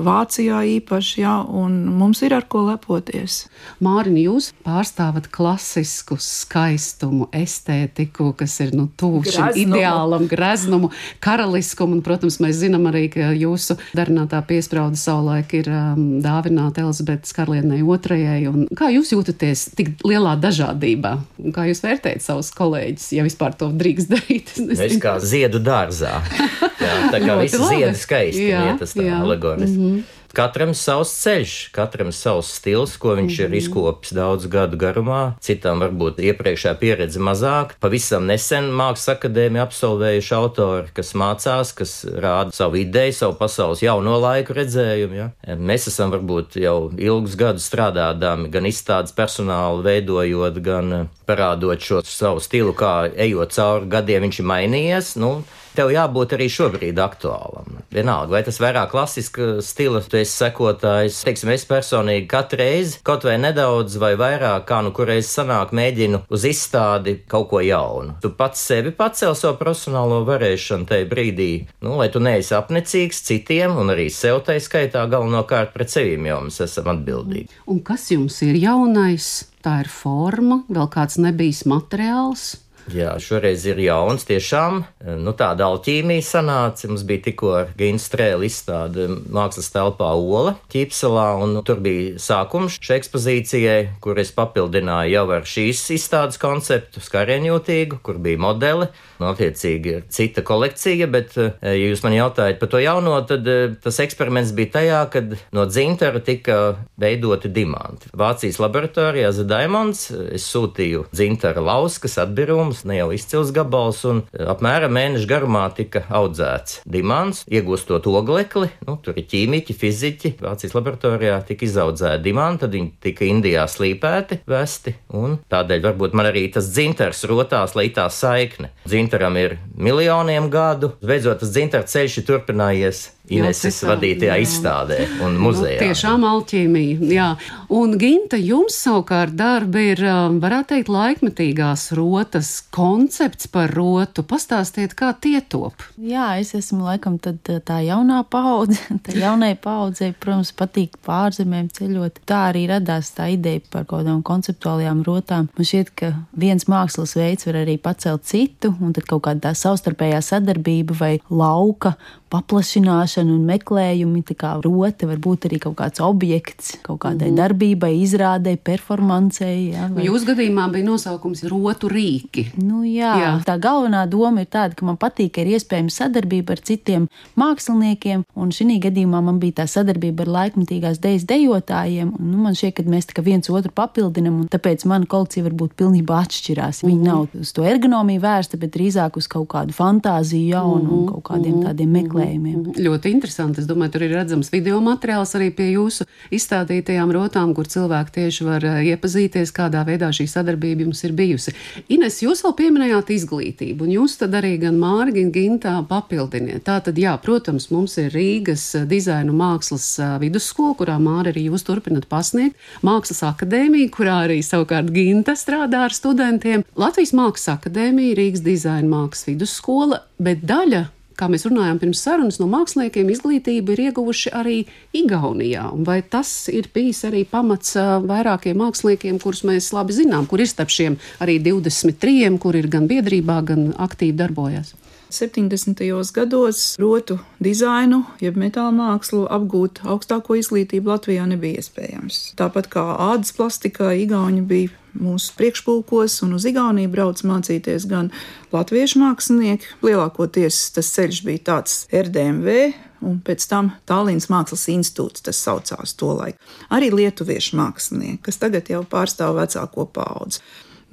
Vācijā 0.06 0.62
īpaši, 0.76 1.20
jā, 1.22 1.34
un 1.44 1.78
mums 1.98 2.22
ir 2.24 2.34
ar 2.36 2.46
ko 2.50 2.64
lepoties. 2.66 3.44
Mārtiņ, 3.84 4.18
jūs 4.22 4.50
pārstāvat 4.66 5.28
klasisku 5.32 6.18
skaistumu, 6.22 7.28
estētiku, 7.36 8.30
kas 8.38 8.56
ir 8.64 8.72
nu, 8.76 8.86
tuvu 8.98 9.24
šim 9.26 9.52
ideālam 9.66 10.26
greznumu, 10.30 10.90
karaliskumu, 11.24 11.98
un, 11.98 12.04
protams, 12.06 12.38
mēs 12.44 12.60
zinām 12.62 12.88
arī, 12.90 13.06
ka 13.12 13.32
jūsu 13.36 13.78
darinātā 13.96 14.40
piesprauda 14.48 14.98
savulaik 15.00 15.52
ir 15.60 15.70
um, 15.72 16.06
dāvināta 16.24 16.86
Elizabetes 16.86 17.36
karalienei 17.36 17.82
otrajai, 17.84 18.40
un 18.50 18.66
kā 18.76 18.90
jūs 18.94 19.12
jūtaties 19.14 19.68
tik 19.76 19.92
lielā 20.06 20.36
dažādībā? 20.40 21.16
Kā 21.56 21.68
jūs 21.68 21.84
vērtējat 21.84 22.24
savus 22.24 22.52
kolēģus, 22.56 23.10
ja 23.18 23.26
vispār 23.26 23.56
to 23.58 23.70
drīkst 23.76 24.12
darīt? 24.12 24.56
Es, 24.66 24.82
es 24.88 24.98
kā 25.02 25.18
ziedu 25.22 25.60
dārzā. 25.62 26.18
Jā, 26.86 26.98
tā 27.14 27.22
kā 27.24 27.38
visi 27.42 27.62
ziedi 27.62 27.96
skaisti, 27.98 28.50
jā, 28.50 28.68
ja 28.70 28.76
tas 28.80 28.94
tā 28.96 29.08
alegoriski. 29.20 29.78
Mm 29.78 29.90
-hmm. 29.90 30.04
Katram 30.36 30.74
savs 30.76 31.14
ceļš, 31.22 31.52
katram 31.72 32.10
savs 32.12 32.50
stils, 32.58 32.98
ko 33.00 33.14
viņš 33.16 33.22
mm 33.22 33.36
-hmm. 33.36 33.44
ir 33.44 33.48
mhm. 33.48 33.56
izkopis 33.56 34.12
daudzu 34.12 34.48
gadu 34.48 34.76
garumā. 34.76 35.32
Citam 35.40 35.80
varbūt 35.80 36.20
iepriekšējā 36.20 36.74
pieredze 36.76 37.20
mazāk. 37.20 37.72
Pavisam 37.80 38.26
nesen 38.26 38.68
Mākslas 38.68 39.14
akadēmija 39.14 39.64
absolvējuši 39.64 40.34
autori, 40.34 40.92
kas 40.92 41.14
mācās, 41.14 41.72
kas 41.74 42.04
rāda 42.04 42.52
savu 42.52 42.76
ideju, 42.76 43.12
savu 43.12 43.34
pasaules 43.34 43.82
jauno 43.82 44.20
laiku 44.20 44.52
redzējumu. 44.52 45.14
Ja? 45.14 45.30
Mēs 45.56 45.88
esam 45.88 46.12
varbūt 46.12 46.60
jau 46.60 46.92
ilgus 46.98 47.36
gadus 47.36 47.72
strādādami, 47.72 48.50
gan 48.50 48.66
izstādes 48.66 49.16
personālu 49.16 49.82
veidojot, 49.82 50.60
gan 50.60 51.08
parādot 51.26 51.80
šo 51.80 52.02
savu 52.04 52.40
stilu, 52.40 52.72
kā 52.72 53.08
ejot 53.16 53.52
cauri 53.52 53.88
gadiem 53.88 54.22
viņš 54.22 54.40
ir 54.40 54.46
mainījies. 54.52 55.16
Nu, 55.16 55.44
tev 55.76 55.92
jābūt 55.94 56.34
arī 56.36 56.48
šobrīd 56.52 56.98
aktuālam. 57.02 57.78
Vienalga, 57.92 58.32
vai 58.34 58.42
tas 58.46 58.58
vairāk 58.60 58.90
klasiska 58.92 59.60
stila, 59.64 60.02
tu 60.04 60.18
esi 60.20 60.32
sekotājs. 60.42 61.22
Teiksim, 61.26 61.52
es 61.54 61.66
personīgi 61.68 62.26
katru 62.30 62.60
reizi, 62.60 63.00
kaut 63.06 63.26
vai 63.28 63.36
nedaudz 63.40 63.98
vai 64.02 64.14
vairāk, 64.18 64.66
kā 64.68 64.82
nu 64.84 64.92
kurreiz 64.96 65.30
sanāk, 65.30 65.74
mēģinu 65.76 66.24
uz 66.32 66.46
izstādi 66.48 67.18
kaut 67.30 67.48
ko 67.52 67.62
jaunu. 67.64 68.16
Tu 68.24 68.32
pats 68.36 68.66
sevi 68.68 68.92
pacēl 68.96 69.36
savu 69.38 69.58
profesionālo 69.60 70.22
varēšanu 70.28 70.88
tajā 70.90 71.08
brīdī, 71.10 71.50
nu, 71.86 71.96
lai 72.00 72.08
tu 72.12 72.22
neesi 72.22 72.56
apnicīgs 72.56 73.22
citiem 73.28 73.76
un 73.80 73.94
arī 73.94 74.08
sev 74.12 74.42
tai 74.46 74.58
skaitā 74.62 75.06
galvenokārt 75.10 75.74
pret 75.76 75.92
sevīm 75.92 76.28
jau 76.30 76.42
mēs 76.48 76.62
esam 76.66 76.92
atbildīgi. 76.96 77.62
Un 77.70 77.82
kas 77.86 78.10
jums 78.12 78.40
ir 78.46 78.58
jaunais? 78.60 79.30
Tā 79.66 79.80
ir 79.82 79.88
forma, 79.90 80.60
vēl 80.70 80.86
kāds 80.92 81.18
nebijis 81.18 81.64
materiāls. 81.66 82.52
Jā, 82.94 83.16
šoreiz 83.18 83.64
ir 83.66 83.80
jauns, 83.82 84.22
tiešām 84.28 84.84
nu, 85.18 85.32
tāda 85.34 85.66
alķīmija 85.66 86.22
sanāca. 86.22 86.86
Mums 86.86 87.02
bija 87.06 87.24
tikko 87.24 87.50
ar 87.58 87.72
Gīnu 87.78 87.98
Strēlu 87.98 88.46
izstāde 88.46 89.08
mākslas 89.10 89.72
telpā 89.74 90.12
Ola 90.14 90.54
Ķīpselā, 90.70 91.26
un 91.42 91.56
tur 91.66 91.80
bija 91.82 92.20
sākums 92.22 92.76
šai 92.78 93.00
ekspozīcijai, 93.00 93.80
kur 94.04 94.20
es 94.22 94.30
papildināju 94.36 95.16
jau 95.16 95.24
ar 95.34 95.48
šīs 95.50 95.82
izstādes 95.96 96.38
konceptu, 96.42 97.02
skarieņjūtīgu, 97.02 97.98
kur 98.06 98.20
bija 98.22 98.40
modeli, 98.46 98.86
nu, 99.18 99.28
attiecīgi 99.32 100.04
cita 100.12 100.46
kolekcija, 100.46 101.10
bet, 101.10 101.34
ja 101.36 101.74
jūs 101.74 102.04
man 102.06 102.14
jautājat 102.14 102.62
par 102.62 102.70
to 102.70 102.82
jauno, 102.84 103.18
tad 103.26 103.50
tas 103.82 104.00
eksperiments 104.04 104.54
bija 104.54 104.76
tajā, 104.78 105.02
kad 105.10 105.34
no 105.56 105.66
dzintara 105.66 106.22
tika 106.22 106.60
veidoti 107.02 107.50
dimanti. 107.50 108.14
Vācijas 108.14 108.60
laboratorijā 108.62 109.34
Zedaimonds 109.34 110.06
es 110.30 110.46
sūtīju 110.54 111.08
dzintara 111.10 111.66
lauskas 111.66 112.18
atbirumus 112.22 112.75
gabals, 112.76 112.84
ne 112.84 112.96
jau 112.96 113.12
izcils 113.12 113.52
gabals, 113.52 114.04
un 114.04 114.22
e, 114.32 114.44
apmēram 114.44 114.92
mēneša 114.92 115.26
garumā 115.28 115.64
tika 115.74 116.04
audzēts 116.10 116.82
dimants, 116.84 117.44
iegūstot 117.48 118.06
oglekli. 118.06 118.70
Nu, 118.86 118.98
tur 119.02 119.16
ir 119.16 119.26
ķīmiķi, 119.26 119.76
fiziķi. 119.76 120.34
Vācijas 120.40 120.74
laboratorijā 120.74 121.40
tika 121.46 121.64
izaudzēti 121.64 122.24
dimanti, 122.24 122.64
tad 122.64 122.74
viņi 122.74 122.92
tika 123.00 123.24
Indijā 123.26 123.66
slīpēti, 123.66 124.42
vesti, 124.46 124.96
un 125.12 125.38
tādēļ 125.50 125.82
varbūt 125.82 126.14
man 126.16 126.30
arī 126.30 126.46
tas 126.52 126.70
dzintars 126.72 127.24
rotās, 127.26 127.76
lai 127.76 127.88
tā 127.90 128.08
saikne. 128.10 128.72
Dzintaram 128.86 129.36
ir 129.36 129.58
miljoniem 129.76 130.50
gadu, 130.50 130.94
beidzot 131.02 131.40
tas 131.40 131.52
dzintars 131.52 131.92
ceļš 131.92 132.20
ir 132.20 132.26
turpinājies 132.30 133.04
Ineses 133.32 133.80
vadītajā 133.82 134.36
jā. 134.36 134.42
izstādē 134.44 134.98
un 135.18 135.34
nu, 135.34 135.48
muzejā. 135.48 135.80
Nu, 135.80 135.88
tiešām 135.90 136.26
alķīmija, 136.28 137.08
jā. 137.10 137.28
Un 137.74 137.96
Ginta, 137.98 138.38
jums 138.38 138.76
savukārt 138.78 139.34
darba 139.34 139.82
ir, 139.82 140.02
um, 140.06 140.36
varētu 140.42 140.76
teikt, 140.76 140.90
laikmetīgās 140.94 141.88
rotas 141.98 142.52
koncepts 142.74 143.50
par 143.50 143.74
rotu. 143.74 144.22
Pastāstiet, 144.26 144.94
kā 144.98 145.10
tie 145.18 145.40
top. 145.42 145.82
Jā, 145.98 146.36
es 146.38 146.54
esmu 146.54 146.86
laikam 146.86 147.18
tad 147.22 147.42
tā 147.66 147.80
jaunā 147.86 148.22
paudze. 148.30 148.78
Tā 149.06 149.14
jaunai 149.14 149.52
paudzei, 149.60 150.12
protams, 150.18 150.52
patīk 150.56 150.96
pārzemēm 151.06 151.68
ceļot. 151.74 152.22
Tā 152.26 152.40
arī 152.50 152.64
radās 152.70 153.12
tā 153.14 153.28
ideja 153.34 153.62
par 153.70 153.84
kaut 153.84 154.04
kādām 154.04 154.22
konceptuālajām 154.26 155.02
rotām. 155.06 155.50
Man 155.56 155.68
šķiet, 155.68 155.92
ka 155.98 156.12
viens 156.38 156.66
mākslas 156.70 157.14
veids 157.18 157.46
var 157.48 157.60
arī 157.62 157.76
pacelt 157.82 158.26
citu, 158.28 158.72
un 158.80 158.94
tad 158.96 159.06
kaut 159.10 159.26
kāda 159.26 159.48
tā 159.48 159.54
savstarpējā 159.58 160.22
sadarbība 160.24 160.96
vai 160.98 161.12
lauka 161.30 161.94
paplašināšana 162.32 163.30
un 163.30 163.44
meklējumi. 163.46 164.22
Tā 164.26 164.36
kā 164.38 164.52
rote 164.64 165.06
var 165.08 165.20
būt 165.22 165.46
arī 165.48 165.60
kaut 165.62 165.76
kāds 165.78 166.02
objekts, 166.02 166.76
kaut 166.82 167.00
kādai 167.04 167.30
mm 167.30 167.32
-hmm. 167.32 167.40
darbībai, 167.40 167.92
izrādē, 168.02 168.56
performancei. 168.56 169.70
Jā, 169.72 169.88
vai... 169.94 170.06
Jūsu 170.06 170.32
gadījumā 170.32 170.66
bija 170.72 170.84
nosaukums 170.84 171.44
rotu 171.44 171.88
rīki. 171.88 172.46
Nu, 172.56 172.82
jā, 172.82 173.12
jā, 173.22 173.30
tā 173.46 173.58
galvenā 173.58 174.06
doma 174.08 174.40
ir 174.40 174.46
tāda, 174.50 174.74
ka 174.74 174.86
man 174.86 174.96
patīk, 174.96 175.32
ka 175.32 175.40
ir 175.40 175.54
iespējama 175.54 175.90
sadarbība 175.90 176.52
ar 176.52 176.60
citiem 176.60 177.08
māksliniekiem, 177.36 178.24
un 178.34 178.50
šī 178.50 178.80
gadījumā 178.82 179.22
man 179.22 179.38
bija 179.38 179.62
tā 179.62 179.66
sadarbība 179.66 180.22
ar 180.22 180.28
laikmatīgās 180.28 180.98
dejas 180.98 181.24
dejotājiem. 181.24 182.12
Un, 182.18 182.30
nu, 182.30 182.38
man 182.38 182.54
šķiet, 182.54 182.74
ka 182.76 182.82
mēs 182.82 183.06
viens 183.22 183.50
otru 183.50 183.72
papildinam, 183.72 184.40
un 184.40 184.48
tāpēc 184.48 184.84
mana 184.86 185.06
kolekcija 185.06 185.44
varbūt 185.44 185.76
pilnībā 185.78 186.22
atšķirās. 186.26 186.82
Viņa 186.82 186.96
mm 186.96 187.02
-hmm. 187.02 187.06
nav 187.06 187.40
uz 187.40 187.52
to 187.52 187.62
ergonomiju 187.62 188.20
vērsta, 188.20 188.56
bet 188.56 188.76
drīzāk 188.76 189.16
uz 189.16 189.26
kaut 189.26 189.48
kādu 189.48 189.72
fantāziju 189.72 190.48
jaunu 190.48 190.82
mm 190.82 190.88
-hmm. 190.90 190.98
un 190.98 191.06
kaut 191.06 191.24
kādiem 191.24 191.54
mm 191.54 191.60
-hmm. 191.60 191.66
tādiem 191.66 191.88
meklējumiem 191.88 192.15
meklējumiem. 192.16 192.58
Mm, 192.62 192.76
ļoti 192.86 193.12
interesanti. 193.12 193.62
Es 193.62 193.68
domāju, 193.68 193.94
tur 193.94 194.04
ir 194.06 194.14
redzams 194.16 194.50
video 194.52 194.80
materiāls 194.84 195.34
arī 195.38 195.50
pie 195.54 195.70
jūsu 195.74 196.06
izstādītajām 196.34 197.12
rotām, 197.14 197.54
kur 197.54 197.68
cilvēki 197.70 198.14
tieši 198.16 198.46
var 198.46 198.64
eh, 198.64 198.80
iepazīties, 198.92 199.52
kādā 199.56 199.84
veidā 199.86 200.10
šī 200.14 200.26
sadarbība 200.30 200.86
jums 200.86 201.02
ir 201.06 201.14
bijusi. 201.16 201.54
Ines, 201.92 202.20
jūs 202.24 202.42
vēl 202.44 202.56
pieminējāt 202.58 203.12
izglītību, 203.16 203.86
un 203.86 203.94
jūs 203.98 204.18
tad 204.20 204.34
arī 204.38 204.56
gan 204.62 204.78
Mārgi, 204.80 205.22
gan 205.22 205.32
Gintā 205.36 205.76
papildiniet. 205.88 206.64
Tā 206.66 206.78
tad, 206.84 206.98
jā, 207.00 207.14
protams, 207.22 207.70
mums 207.74 207.96
ir 208.02 208.10
Rīgas 208.14 208.68
eh, 208.78 208.86
dizainu 208.88 209.36
mākslas 209.36 209.88
eh, 210.00 210.16
vidusskola, 210.22 210.76
kurā 210.80 210.98
Māra 211.02 211.32
arī 211.34 211.46
jūs 211.50 211.66
turpinat 211.66 212.08
pasniegt, 212.10 212.58
Mākslas 212.86 213.22
akadēmija, 213.26 213.92
kurā 213.94 214.20
arī 214.26 214.40
savukārt 214.44 214.92
Ginta 214.94 215.36
strādā 215.38 215.86
ar 215.86 215.94
studentiem, 215.94 216.64
Latvijas 216.78 217.14
Mākslas 217.16 217.56
akadēmija, 217.56 218.16
Rīgas 218.18 218.44
dizaina 218.44 218.88
mākslas 218.90 219.26
vidusskola, 219.28 220.02
bet 220.22 220.44
daļa 220.46 220.86
kā 221.16 221.28
mēs 221.32 221.46
runājām 221.48 221.80
pirms 221.82 222.02
sarunas, 222.04 222.40
no 222.42 222.48
māksliniekiem 222.52 223.10
izglītību 223.14 223.74
ir 223.74 223.84
ieguvuši 223.88 224.32
arī 224.36 224.56
Igaunijā. 224.96 225.68
Vai 225.86 226.00
tas 226.02 226.30
ir 226.52 226.70
bijis 226.74 227.04
arī 227.08 227.24
pamats 227.28 227.76
vairākiem 227.76 228.58
māksliniekiem, 228.60 229.20
kurus 229.22 229.44
mēs 229.48 229.72
labi 229.76 229.96
zinām, 229.96 230.28
kur 230.30 230.44
ir 230.44 230.50
starp 230.50 230.72
šiem 230.72 230.98
arī 231.24 231.38
23, 231.44 232.36
kur 232.42 232.58
ir 232.58 232.68
gan 232.72 232.88
biedrībā, 232.90 233.40
gan 233.48 233.70
aktīvi 233.88 234.18
darbojas? 234.20 234.74
70. 235.10 236.12
gados 236.12 236.76
rotu 236.78 237.18
dizainu, 237.38 238.02
jeb 238.20 238.38
metāla 238.40 238.72
mākslu 238.74 239.26
apgūt 239.30 239.82
augstāko 239.86 240.36
izglītību 240.40 240.90
Latvijā 240.92 241.26
nebija 241.30 241.62
iespējams. 241.62 242.18
Tāpat 242.38 242.70
kā 242.72 242.84
ādas 243.12 243.32
plastikā, 243.36 243.92
Igauni 244.02 244.42
bija 244.42 244.72
mūsu 244.96 245.34
priekšpulkos 245.38 246.20
un 246.26 246.36
uz 246.36 246.46
Igauniju 246.48 246.90
brauc 246.92 247.22
mācīties 247.26 247.86
gan 247.90 248.10
latviešu 248.54 249.00
mākslinieki. 249.02 249.76
Lielākoties 249.86 250.60
tas 250.76 250.92
ceļš 250.96 251.22
bija 251.26 251.44
tāds 251.52 251.78
RDMV, 251.94 252.58
un 253.06 253.18
pēc 253.24 253.46
tam 253.50 253.72
Tallinas 253.88 254.30
Mākslas 254.32 254.66
institūts, 254.72 255.24
tas 255.26 255.40
saucās 255.42 255.94
to 255.98 256.12
laiku. 256.16 256.40
Arī 256.72 256.90
lietuviešu 256.94 257.58
mākslinieki, 257.60 258.22
kas 258.26 258.40
tagad 258.42 258.70
jau 258.72 258.82
pārstāv 258.88 259.36
vecāko 259.40 259.86
paudzi. 259.92 260.42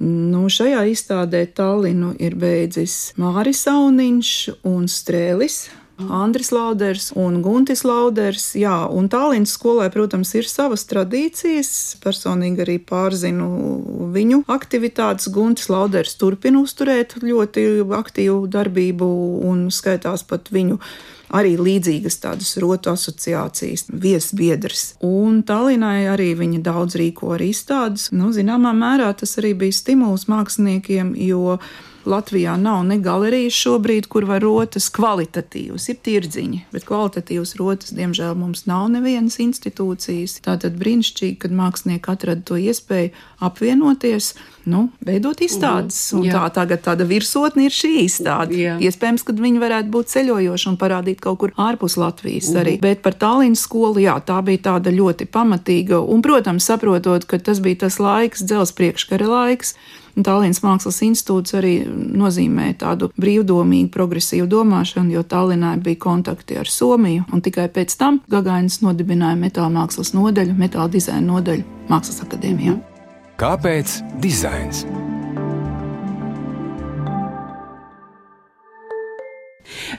Nu, 0.02 0.48
šajā 0.50 0.82
izstādē 0.90 1.44
Tallinu 1.54 2.12
ir 2.18 2.34
beidzis 2.34 3.14
Māris 3.20 3.62
Auniņš 3.70 4.34
un 4.66 4.88
Strēlis, 4.90 5.68
Andris 5.96 6.50
Lauders 6.50 7.12
un 7.14 7.38
Guntis 7.42 7.84
Lauders. 7.86 8.54
Jā, 8.58 8.88
un 8.90 9.06
Tallinas 9.08 9.54
skolai, 9.54 9.86
protams, 9.94 10.32
ir 10.34 10.48
savas 10.50 10.82
tradīcijas. 10.90 11.70
Personīgi 12.02 12.64
arī 12.64 12.78
pārzinu 12.82 13.46
viņu 14.14 14.42
aktivitātes. 14.50 15.30
Guntis 15.30 15.70
Lauders 15.70 16.16
turpina 16.18 16.64
uzturēt 16.64 17.14
ļoti 17.22 17.84
aktīvu 17.86 18.48
darbību 18.50 19.10
un 19.46 19.68
skaitās 19.74 20.26
pat 20.26 20.50
viņu 20.54 20.80
arī 21.32 21.54
līdzīgas 21.60 22.20
tādas 22.22 22.56
rotu 22.62 22.92
asociācijas, 22.92 23.88
viesbiedrs. 23.88 24.84
Un 25.04 25.42
Tallinai 25.46 26.06
arī 26.12 26.32
viņa 26.38 26.60
daudz 26.66 26.98
rīko 27.00 27.34
arī 27.38 27.52
izstādes. 27.54 28.10
Nu, 28.12 28.32
zināmā 28.34 28.74
mērā 28.76 29.12
tas 29.18 29.38
arī 29.40 29.54
bija 29.64 29.80
stimuls 29.80 30.28
māksliniekiem, 30.30 31.14
jo 31.16 31.58
Latvijā 32.04 32.56
nav 32.60 32.82
ne 32.84 32.98
galerijas 33.00 33.56
šobrīd, 33.56 34.10
kur 34.12 34.26
var 34.28 34.42
rotas 34.44 34.90
kvalitatīvas, 34.92 35.86
ir 35.88 36.00
tirdziņi, 36.04 36.58
bet 36.74 36.84
kvalitatīvas 36.88 37.54
rotas, 37.56 37.94
diemžēl, 37.96 38.34
mums 38.36 38.66
nav 38.68 38.90
nevienas 38.92 39.38
institūcijas. 39.40 40.36
Tātad 40.44 40.76
brīnišķīgi, 40.80 41.38
kad 41.40 41.56
mākslinieki 41.56 42.12
atrada 42.12 42.44
to 42.44 42.60
iespēju 42.60 43.14
apvienoties, 43.44 44.32
nu, 44.70 44.86
veidot 45.04 45.40
izstādes. 45.44 45.98
Un 46.16 46.26
Jā. 46.28 46.38
tā 46.38 46.60
tagad 46.60 46.84
tāda 46.86 47.06
virsotne 47.08 47.66
ir 47.68 47.74
šī 47.74 47.92
izstāde. 48.04 48.56
Jā. 48.58 48.76
Iespējams, 48.82 49.24
ka 49.26 49.36
viņi 49.36 49.62
varētu 49.62 49.92
būt 49.94 50.12
ceļojoši 50.14 50.70
un 50.70 50.78
parādīt 50.80 51.20
kaut 51.24 51.40
kur 51.42 51.56
ārpus 51.60 51.98
Latvijas 52.00 52.52
mm. 52.52 52.60
arī. 52.62 52.76
Bet 52.82 53.02
par 53.04 53.18
Tallinas 53.20 53.64
skolu, 53.66 54.02
jā, 54.04 54.16
tā 54.24 54.40
bija 54.46 54.70
tāda 54.70 54.94
ļoti 54.94 55.28
pamatīga. 55.30 56.00
Un, 56.00 56.24
protams, 56.24 56.66
saprotot, 56.70 57.28
ka 57.28 57.40
tas 57.42 57.60
bija 57.64 57.84
tas 57.84 58.00
laiks, 58.02 58.46
dzels 58.46 58.74
priekškara 58.76 59.28
laiks. 59.28 59.76
Tallinas 60.22 60.62
Mākslas 60.62 61.00
institūts 61.02 61.56
arī 61.58 61.74
nozīmē 61.90 62.70
tādu 62.78 63.10
brīvdomīgu, 63.18 63.90
progresīvu 63.94 64.46
domāšanu, 64.50 65.10
jo 65.16 65.24
Tallinā 65.26 65.74
bija 65.82 65.98
kontakti 66.06 66.60
ar 66.60 66.70
Somiju, 66.70 67.26
un 67.34 67.42
tikai 67.42 67.66
pēc 67.74 67.98
tam 67.98 68.22
Gagainis 68.30 68.80
nodibināja 68.84 69.38
metāla 69.40 69.72
mākslas 69.74 70.14
nodeļu, 70.14 70.54
metāla 70.58 70.90
dizaina 70.92 71.26
nodeļu 71.34 71.66
Mākslas 71.90 72.22
akadēmijā. 72.28 72.78
Kāpēc 73.34 73.96
dizains? 74.22 74.84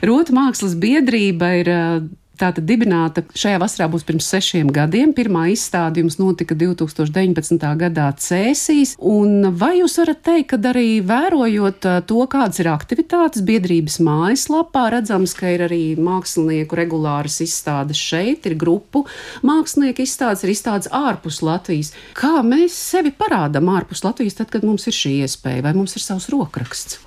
Rota 0.06 0.32
mākslas 0.32 0.76
biedrība 0.80 1.50
ir 1.60 1.70
Tātad 2.36 2.66
dibināta 2.68 3.22
šajā 3.32 3.56
vasarā 3.62 3.86
būs 3.88 4.04
pirms 4.04 4.26
sešiem 4.28 4.68
gadiem. 4.74 5.14
Pirmā 5.16 5.46
izstāde 5.54 6.02
jums 6.02 6.18
notika 6.20 6.52
2019. 6.58 7.64
gadā 7.80 8.10
Cēsīs. 8.20 8.92
Un 9.00 9.48
vai 9.56 9.78
jūs 9.78 9.96
varat 10.02 10.20
teikt, 10.26 10.50
ka 10.50 10.58
arī 10.72 11.00
vērojot 11.06 11.88
to, 12.10 12.20
kādas 12.32 12.60
ir 12.60 12.68
aktivitātes 12.74 13.44
biedrības 13.46 13.96
mājaslapā, 14.04 14.84
redzams, 14.98 15.32
ka 15.38 15.54
ir 15.54 15.64
arī 15.68 15.80
mākslinieku 15.96 16.76
regulāras 16.76 17.40
izstādes 17.44 18.00
šeit, 18.04 18.44
ir 18.50 18.58
grupu 18.60 19.06
mākslinieku 19.46 20.04
izstādes, 20.04 20.44
ir 20.44 20.52
izstādes 20.52 20.92
ārpus 20.92 21.40
Latvijas. 21.46 21.94
Kā 22.18 22.42
mēs 22.44 22.76
sevi 22.76 23.16
parādām 23.16 23.72
ārpus 23.72 24.04
Latvijas, 24.04 24.36
tad, 24.42 24.52
kad 24.52 24.66
mums 24.66 24.84
ir 24.90 24.96
šī 24.96 25.18
iespēja, 25.24 25.64
vai 25.64 25.76
mums 25.78 25.96
ir 25.96 26.04
savs 26.04 26.28
rokraksts? 26.32 27.00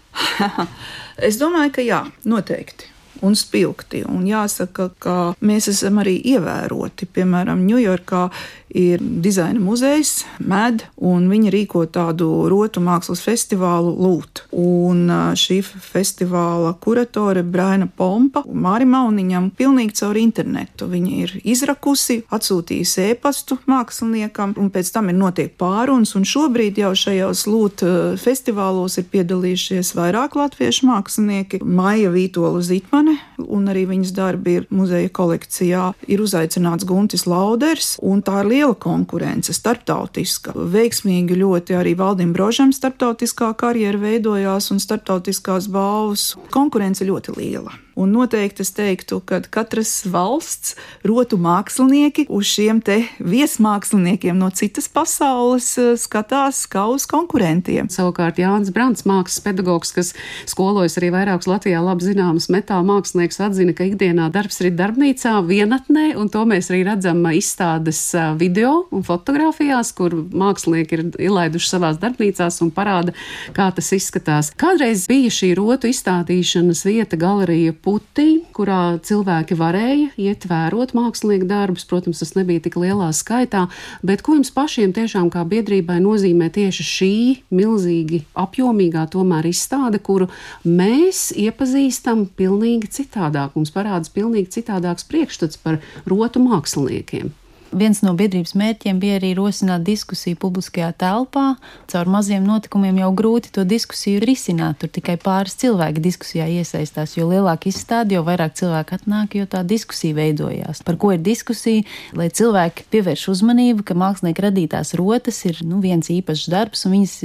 es 1.29 1.37
domāju, 1.37 1.75
ka 1.77 1.85
jā, 1.85 2.07
noteikti 2.25 2.95
un 3.25 3.35
spilgti. 3.35 4.03
Un 4.07 4.25
jāsaka, 4.27 4.89
ka 4.99 5.17
mēs 5.45 5.69
esam 5.73 6.01
arī 6.03 6.17
ievēroti. 6.33 7.09
Piemēram, 7.13 7.65
Ņujorkā 7.67 8.23
ir 8.69 9.01
dizaina 9.01 9.59
muzejs, 9.59 10.25
MED, 10.39 10.83
un 11.01 11.25
viņi 11.31 11.51
rīko 11.53 11.85
tādu 11.89 12.27
rotu 12.51 12.81
mākslas 12.83 13.21
festivālu 13.25 13.95
Lūt. 13.97 14.43
Un 14.53 15.09
šī 15.39 15.59
festivāla 15.65 16.75
kuratore 16.81 17.43
Braina 17.43 17.87
Pompa 17.89 18.43
Mārim 18.45 18.93
Mauniņam 18.93 19.49
pilnīgi 19.57 19.97
caur 20.01 20.19
internetu. 20.21 20.87
Viņa 20.89 21.15
ir 21.23 21.33
izrakusi, 21.43 22.21
atsūtījusi 22.29 23.09
e-pastu 23.13 23.59
māksliniekam, 23.69 24.55
un 24.61 24.69
pēc 24.73 24.93
tam 24.93 25.09
ir 25.09 25.17
notiek 25.17 25.55
pārunas, 25.59 26.15
un 26.17 26.27
šobrīd 26.29 26.81
jau 26.83 26.93
šajos 26.97 27.45
Lūt 27.49 27.85
festivālos 28.21 28.99
ir 29.01 29.09
piedalījušies 29.09 29.93
vairāk 29.97 30.37
latviešu 30.37 30.89
mākslinieki. 30.89 31.63
Maija 31.65 32.13
Vītola 32.13 32.61
Zitmane, 32.65 33.17
un 33.41 33.69
arī 33.71 33.87
viņas 33.89 34.13
darbi 34.15 34.59
ir 34.59 34.69
muzeja 34.73 35.09
kolekcijā, 35.09 35.83
ir 36.11 36.21
uzaicināts 36.23 36.85
Guntis 36.87 37.25
Lauders, 37.29 37.95
un 38.05 38.21
tā 38.25 38.43
ir 38.43 38.49
liela 38.51 38.58
liela 38.59 38.75
konkurence, 38.75 39.53
starptautiska. 39.55 40.51
Veiksmīgi 40.73 41.37
ļoti 41.39 41.77
arī 41.79 41.95
Valdim 41.95 42.33
Brožam 42.35 42.73
starptautiskā 42.75 43.53
karjera 43.59 43.99
veidojās 44.01 44.71
un 44.73 44.81
starptautiskās 44.83 45.69
balvas. 45.71 46.33
Konkurence 46.51 47.07
ļoti 47.07 47.37
liela. 47.37 47.71
Un 47.99 48.13
noteikti 48.15 48.63
es 48.63 48.69
teiktu, 48.71 49.17
ka 49.27 49.41
katras 49.51 49.91
valsts 50.07 50.77
rotu 51.03 51.35
mākslinieki 51.41 52.29
uz 52.31 52.47
šiem 52.47 52.77
te 52.79 53.01
viesmāksliniekiem 53.19 54.37
no 54.39 54.47
citas 54.55 54.87
pasaules 54.87 55.67
eh, 55.81 55.89
skatās 55.99 56.61
kā 56.71 56.85
uz 56.93 57.03
konkurentiem. 57.11 57.89
Savukārt 57.91 58.39
Jānis 58.39 58.71
Brants, 58.71 59.03
mākslas 59.09 59.43
pedagogs, 59.43 59.91
kas 59.91 60.13
skolojas 60.47 60.95
arī 61.01 61.09
vairākus 61.11 61.49
Latvijā 61.51 61.81
labi 61.83 62.07
zināmus 62.07 62.47
metāla 62.53 62.85
mākslinieks, 62.87 63.41
atzina, 63.43 63.75
ka 63.75 63.89
ikdienā 63.89 64.29
darbs 64.31 64.61
ir 64.63 64.71
darbnīcā, 64.79 65.35
vienatnē, 65.49 66.13
un 66.21 66.31
to 66.31 66.45
mēs 66.47 66.71
arī 66.71 66.85
redzam 66.87 67.19
izstādes 67.35 67.99
eh, 68.15 68.31
video 68.39 68.85
un 68.95 69.03
fotografijās, 69.03 69.91
kur 69.99 70.15
mākslinieki 70.15 70.99
ir 71.01 71.05
ielaiduši 71.27 71.73
savās 71.73 71.99
darbnīcās 71.99 72.61
un 72.63 72.71
parāda, 72.71 73.17
kā 73.59 73.67
tas 73.75 73.91
izskatās. 73.99 74.53
Kādreiz 74.55 75.03
bija 75.11 75.35
šī 75.41 75.51
rotu 75.59 75.91
izstādīšanas 75.91 76.87
vieta 76.87 77.19
galerija 77.19 77.75
putī, 77.89 78.43
kurā 78.53 78.99
cilvēki 79.01 79.55
varēja 79.57 80.09
iet 80.21 80.45
vērot 80.49 80.93
mākslinieku 80.97 81.47
darbus. 81.49 81.87
Protams, 81.89 82.21
tas 82.21 82.35
nebija 82.37 82.61
tik 82.67 82.77
lielā 82.77 83.09
skaitā, 83.15 83.65
bet 84.05 84.21
ko 84.25 84.37
jums 84.37 84.53
pašiem 84.53 84.93
tiešām 84.93 85.31
kā 85.33 85.41
biedrībai 85.49 85.97
nozīmē 86.03 86.51
tieši 86.53 86.85
šī 86.85 87.11
milzīgi 87.55 88.21
apjomīgā 88.37 89.07
tomēr 89.15 89.49
izstāde, 89.49 90.01
kuru 90.03 90.29
mēs 90.67 91.29
iepazīstam 91.33 92.27
pilnīgi 92.37 92.91
citādāk. 92.99 93.57
Mums 93.57 93.73
parādās 93.73 94.13
pilnīgi 94.13 94.59
citādāks 94.59 95.09
priekšstats 95.09 95.61
par 95.63 95.81
rotu 96.09 96.43
māksliniekiem. 96.45 97.33
Viens 97.69 97.99
no 98.01 98.15
biedrības 98.17 98.55
mērķiem 98.57 98.97
bija 98.97 99.19
arī 99.19 99.35
rosināt 99.37 99.83
diskusiju 99.85 100.39
publiskajā 100.41 100.89
telpā. 100.97 101.53
Caur 101.91 102.09
maziem 102.09 102.45
notikumiem 102.47 102.97
jau 103.03 103.09
grūti 103.13 103.51
to 103.53 103.61
diskusiju 103.67 104.23
risināt. 104.23 104.79
Tur 104.81 104.89
tikai 104.89 105.19
pāris 105.21 105.53
cilvēki 105.61 106.01
diskusijā 106.01 106.47
iesaistās. 106.49 107.13
Jo 107.17 107.27
lielāka 107.29 107.69
izstāde, 107.69 108.15
jo 108.17 108.23
vairāk 108.25 108.55
cilvēku 108.57 108.97
atnāk, 108.97 109.37
jo 109.37 109.45
tā 109.45 109.61
diskusija 109.67 110.17
veidojās. 110.17 110.81
Par 110.87 110.97
ko 110.97 111.11
ir 111.13 111.21
diskusija? 111.21 111.85
Lai 112.17 112.31
cilvēki 112.33 112.87
pievērš 112.89 113.27
uzmanību, 113.35 113.85
ka 113.85 113.97
mākslinieka 114.01 114.47
radītās 114.47 114.95
rotas 114.97 115.43
ir 115.45 115.61
nu, 115.61 115.77
viens 115.83 116.09
īpašs 116.09 116.49
darbs, 116.49 116.87
un 116.89 116.97
viņas 116.97 117.15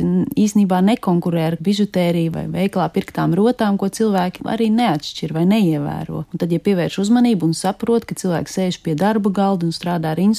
īsnībā 0.45 0.83
nekonkurē 0.91 1.47
ar 1.53 1.59
bižutēriju 1.65 2.35
vai 2.37 2.45
veiklā 2.53 2.91
pirktām 2.93 3.33
rotām, 3.39 3.81
ko 3.81 3.89
cilvēki 3.89 4.45
arī 4.45 4.69
neatšķir 4.77 5.33
vai 5.33 5.49
neievēro. 5.49 6.27
Un 6.29 6.45
tad, 6.45 6.53
ja 6.53 6.61
pievērš 6.61 7.01
uzmanību 7.07 7.49
un 7.49 7.57
saprot, 7.57 8.05
ka 8.05 8.19
cilvēks 8.19 8.61
sēž 8.61 8.83
pie 8.85 8.99
darba 8.99 9.33
galda 9.33 9.65
un 9.71 9.73
strādā 9.73 10.13
ar 10.13 10.21
instrumentiem 10.21 10.34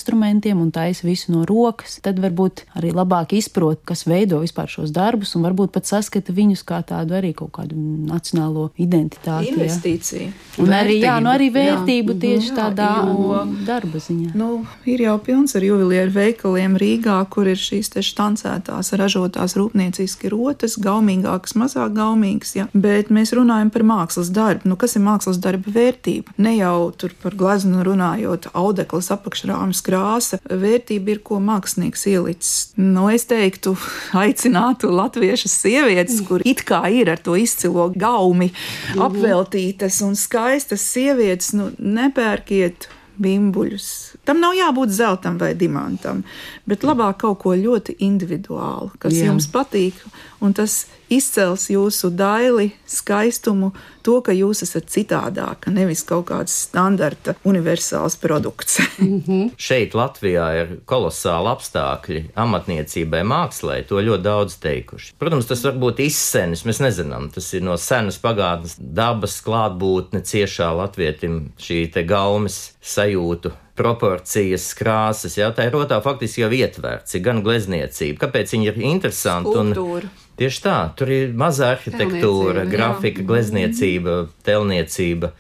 un 0.66 0.72
taisa 0.72 1.08
visu 1.08 1.32
no 1.32 1.46
rokas, 1.46 2.00
tad 2.02 2.20
varbūt 2.20 2.66
arī 2.76 2.92
labāk 2.96 3.34
izprot, 3.38 3.82
kas 3.86 4.06
veido 4.06 4.40
vispār 4.42 4.68
šos 4.70 4.92
darbus, 4.92 5.36
un 5.36 5.46
varbūt 5.46 5.72
pat 5.72 5.86
saskata 5.86 6.34
viņus 6.34 6.64
kā 6.64 6.82
tādu 6.84 7.16
arī 7.16 7.34
kaut 7.34 7.54
kādu 7.56 7.76
nacionālo 7.76 8.70
identitāti. 8.78 9.54
Investīcija. 9.54 10.30
Jā. 10.30 10.64
Un 10.64 10.74
arī, 10.74 11.00
jā, 11.04 11.16
nu 11.24 11.32
arī 11.32 11.50
vērtību 11.54 12.16
jā. 12.16 12.20
tieši 12.26 12.52
jā, 12.52 12.56
tādā 12.58 12.90
jo, 13.10 13.42
darba 13.68 14.02
ziņā. 14.02 14.34
Nu, 14.38 14.66
ir 14.86 15.04
jau 15.06 15.16
pilns 15.24 15.56
ar 15.56 15.66
juvelieru 15.66 16.14
veikaliem 16.16 16.78
Rīgā, 16.80 17.18
kur 17.32 17.50
ir 17.52 17.60
šīs 17.60 17.92
te 17.96 18.04
štancētās, 18.06 18.94
ražotās 19.00 19.58
rūpnieciski 19.60 20.32
rotas, 20.34 20.78
gaumīgākas, 20.82 21.56
mazāk 21.60 21.96
gaumīgas, 21.98 22.56
jā. 22.58 22.68
bet 22.74 23.12
mēs 23.14 23.36
runājam 23.36 23.72
par 23.74 23.86
mākslas 23.88 24.32
darbu. 24.36 24.72
Nu, 24.72 24.80
kas 24.80 24.98
ir 24.98 25.06
mākslas 25.06 25.40
darba 25.44 25.72
vērtība? 25.76 26.36
Ne 26.42 26.56
jau 26.58 26.92
tur 26.98 27.16
par 27.22 27.36
glaznu 27.38 27.84
runājot, 27.86 28.50
audeklas 28.56 29.12
apakšrāmas 29.16 29.84
krāsa. 29.86 30.40
Vērtība 30.50 31.16
ir, 31.16 31.22
ko 31.26 31.40
mākslinieks 31.44 32.06
ielicis. 32.12 32.56
Nu, 32.80 33.08
es 33.14 33.28
teiktu, 33.30 33.76
aicinātu 34.26 34.92
latviešu 34.94 35.52
sievietes, 35.52 36.22
kur 36.28 36.46
it 36.48 36.66
kā 36.68 36.86
ir 36.94 37.14
ar 37.14 37.22
to 37.22 37.38
izcilo 37.40 37.92
gaumi 37.96 38.52
apveltītas 38.96 40.02
un 40.06 40.18
skaistas 40.20 40.86
sievietes, 40.96 41.54
nu, 41.58 41.72
nepērkiet 41.80 42.90
bimbuļus. 43.22 43.88
Tam 44.28 44.42
nav 44.44 44.56
jābūt 44.58 44.92
zeltam 44.96 45.38
vai 45.40 45.54
diamantam, 45.58 46.24
bet 46.68 46.84
labāk 46.88 47.22
kaut 47.24 47.40
ko 47.44 47.54
ļoti 47.56 47.98
individuālu, 48.04 48.92
kas 49.00 49.16
Jā. 49.16 49.30
jums 49.30 49.48
patīk, 49.52 50.02
un 50.46 50.54
tas 50.56 50.86
izcels 51.12 51.68
jūsu 51.70 52.10
daili, 52.16 52.72
skaistumu, 52.90 53.72
to, 54.06 54.20
ka 54.26 54.34
jūs 54.36 54.64
esat 54.66 54.88
citādāka, 54.94 55.74
nevis 55.74 56.04
kaut 56.06 56.28
kāds 56.30 56.54
standarta 56.66 57.36
universāls 57.46 58.18
produkts. 58.22 58.80
mm 59.00 59.22
-hmm. 59.28 59.52
Šeit 59.58 59.94
Latvijā 59.94 60.48
ir 60.62 60.78
kolosāli 60.86 61.52
apstākļi 61.54 62.24
amatniecībai, 62.36 63.24
mākslē, 63.24 63.84
to 63.88 64.02
ļoti 64.02 64.22
daudz 64.22 64.56
teikuši. 64.56 65.14
Protams, 65.20 65.46
tas 65.46 65.64
var 65.64 65.74
būt 65.74 66.00
izsenis, 66.00 66.66
mēs 66.66 66.82
nezinām, 66.82 67.30
tas 67.34 67.54
ir 67.54 67.62
no 67.62 67.78
senas 67.78 68.18
pagātnes 68.18 68.76
dabas 68.80 69.42
klātbūtne 69.42 70.22
ciešā 70.22 70.76
latvietim 70.78 71.52
šī 71.58 71.92
te 71.94 72.04
gaumes 72.04 72.72
sajūtu 72.82 73.52
proporcijas, 73.76 74.70
krāsas. 74.78 75.38
Jā, 75.38 75.52
tā 75.56 75.68
ir 75.68 75.76
rotā 75.76 76.00
faktiski 76.04 76.46
jau 76.46 76.52
ietverts, 76.56 77.18
gan 77.24 77.44
glezniecība. 77.46 78.26
Kāpēc 78.26 78.56
viņi 78.56 78.72
ir 78.72 78.80
interesanti? 78.94 79.52
Skulptūra. 79.52 80.12
Un, 80.12 80.25
Tieši 80.36 80.62
tā, 80.66 80.78
tur 81.00 81.12
ir 81.16 81.34
maza 81.38 81.72
arhitektūra, 81.76 82.66
grafika, 82.68 83.24
jā. 83.24 83.28
glezniecība, 83.30 84.26
telniecība. 84.44 85.32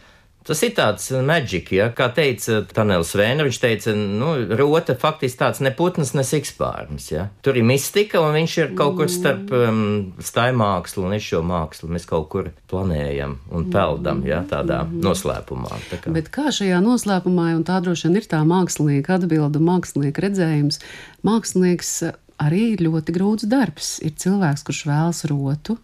Tas 0.45 0.59
ir 0.61 0.75
tāds 0.77 1.07
maģiski, 1.25 1.79
ja, 1.79 1.87
kā 1.97 2.05
teica 2.13 2.59
Tanels 2.69 3.15
Vēna. 3.17 3.47
Viņš 3.47 3.57
teica, 3.63 3.95
nu, 3.97 4.35
rota 4.53 4.93
faktiski 5.01 5.39
tāds 5.39 5.61
ne 5.65 5.71
putns, 5.73 6.11
ne 6.13 6.21
sikspārns. 6.21 7.07
Ja. 7.09 7.23
Tur 7.41 7.57
ir 7.57 7.65
mistika, 7.65 8.21
un 8.21 8.37
viņš 8.37 8.57
ir 8.61 8.75
kaut 8.77 8.99
kur 8.99 9.09
starp 9.09 9.49
um, 9.57 9.79
staimākslu 10.21 11.07
un 11.09 11.17
šo 11.17 11.41
mākslu. 11.49 11.89
Mēs 11.95 12.05
kaut 12.09 12.29
kur 12.29 12.51
planējam 12.69 13.39
un 13.49 13.65
peldam, 13.73 14.21
ja, 14.29 14.43
tādā 14.45 14.83
noslēpumā. 14.85 15.81
Tā 15.89 16.03
kā. 16.03 16.13
Bet 16.13 16.29
kā 16.35 16.53
šajā 16.53 16.77
noslēpumā, 16.85 17.49
un 17.57 17.65
tā 17.65 17.81
droši 17.81 18.11
vien 18.11 18.21
ir 18.21 18.29
tā 18.29 18.43
mākslinieka 18.45 19.17
atbilde, 19.17 19.63
mākslinieka 19.65 20.27
redzējums, 20.27 20.77
mākslinieks 21.25 21.95
arī 22.41 22.75
ļoti 22.79 23.15
grūts 23.15 23.49
darbs. 23.49 23.97
Ir 24.05 24.15
cilvēks, 24.19 24.65
kurš 24.67 24.85
vēlas 24.89 25.25
rotu, 25.31 25.77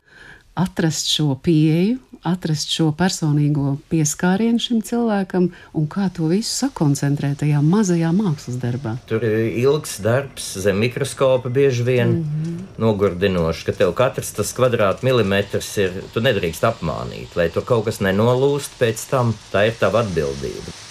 atrast 0.58 1.08
šo 1.12 1.36
pieeju, 1.40 2.00
atrast 2.28 2.70
šo 2.70 2.92
personīgo 2.98 3.78
pieskārienu 3.90 4.62
šim 4.62 4.82
cilvēkam 4.86 5.48
un 5.78 5.88
kā 5.90 6.10
to 6.14 6.28
visu 6.30 6.52
sakoncentrēt 6.66 7.40
tajā 7.42 7.62
mazajā 7.66 8.12
mākslas 8.14 8.60
darbā. 8.62 8.98
Tur 9.10 9.26
ir 9.26 9.56
ilgs 9.64 9.98
darbs, 10.04 10.52
zem 10.62 10.78
mikroskopa 10.84 11.50
bieži 11.50 11.88
vien 11.88 12.10
mm 12.10 12.22
-hmm. 12.22 12.60
nogurdinošs, 12.78 13.64
ka 13.64 13.72
tev 13.72 13.94
katrs 13.94 14.32
tas 14.38 14.54
kvadrātmilimetrs 14.54 15.78
ir, 15.78 16.04
tu 16.14 16.22
nedrīkst 16.22 16.68
apmānīt, 16.68 17.36
lai 17.36 17.50
tur 17.50 17.66
kaut 17.66 17.86
kas 17.86 18.00
nenolūst 18.00 18.78
pēc 18.80 19.10
tam. 19.10 19.34
Tā 19.52 19.68
ir 19.68 19.74
tava 19.80 20.04
atbildība. 20.04 20.91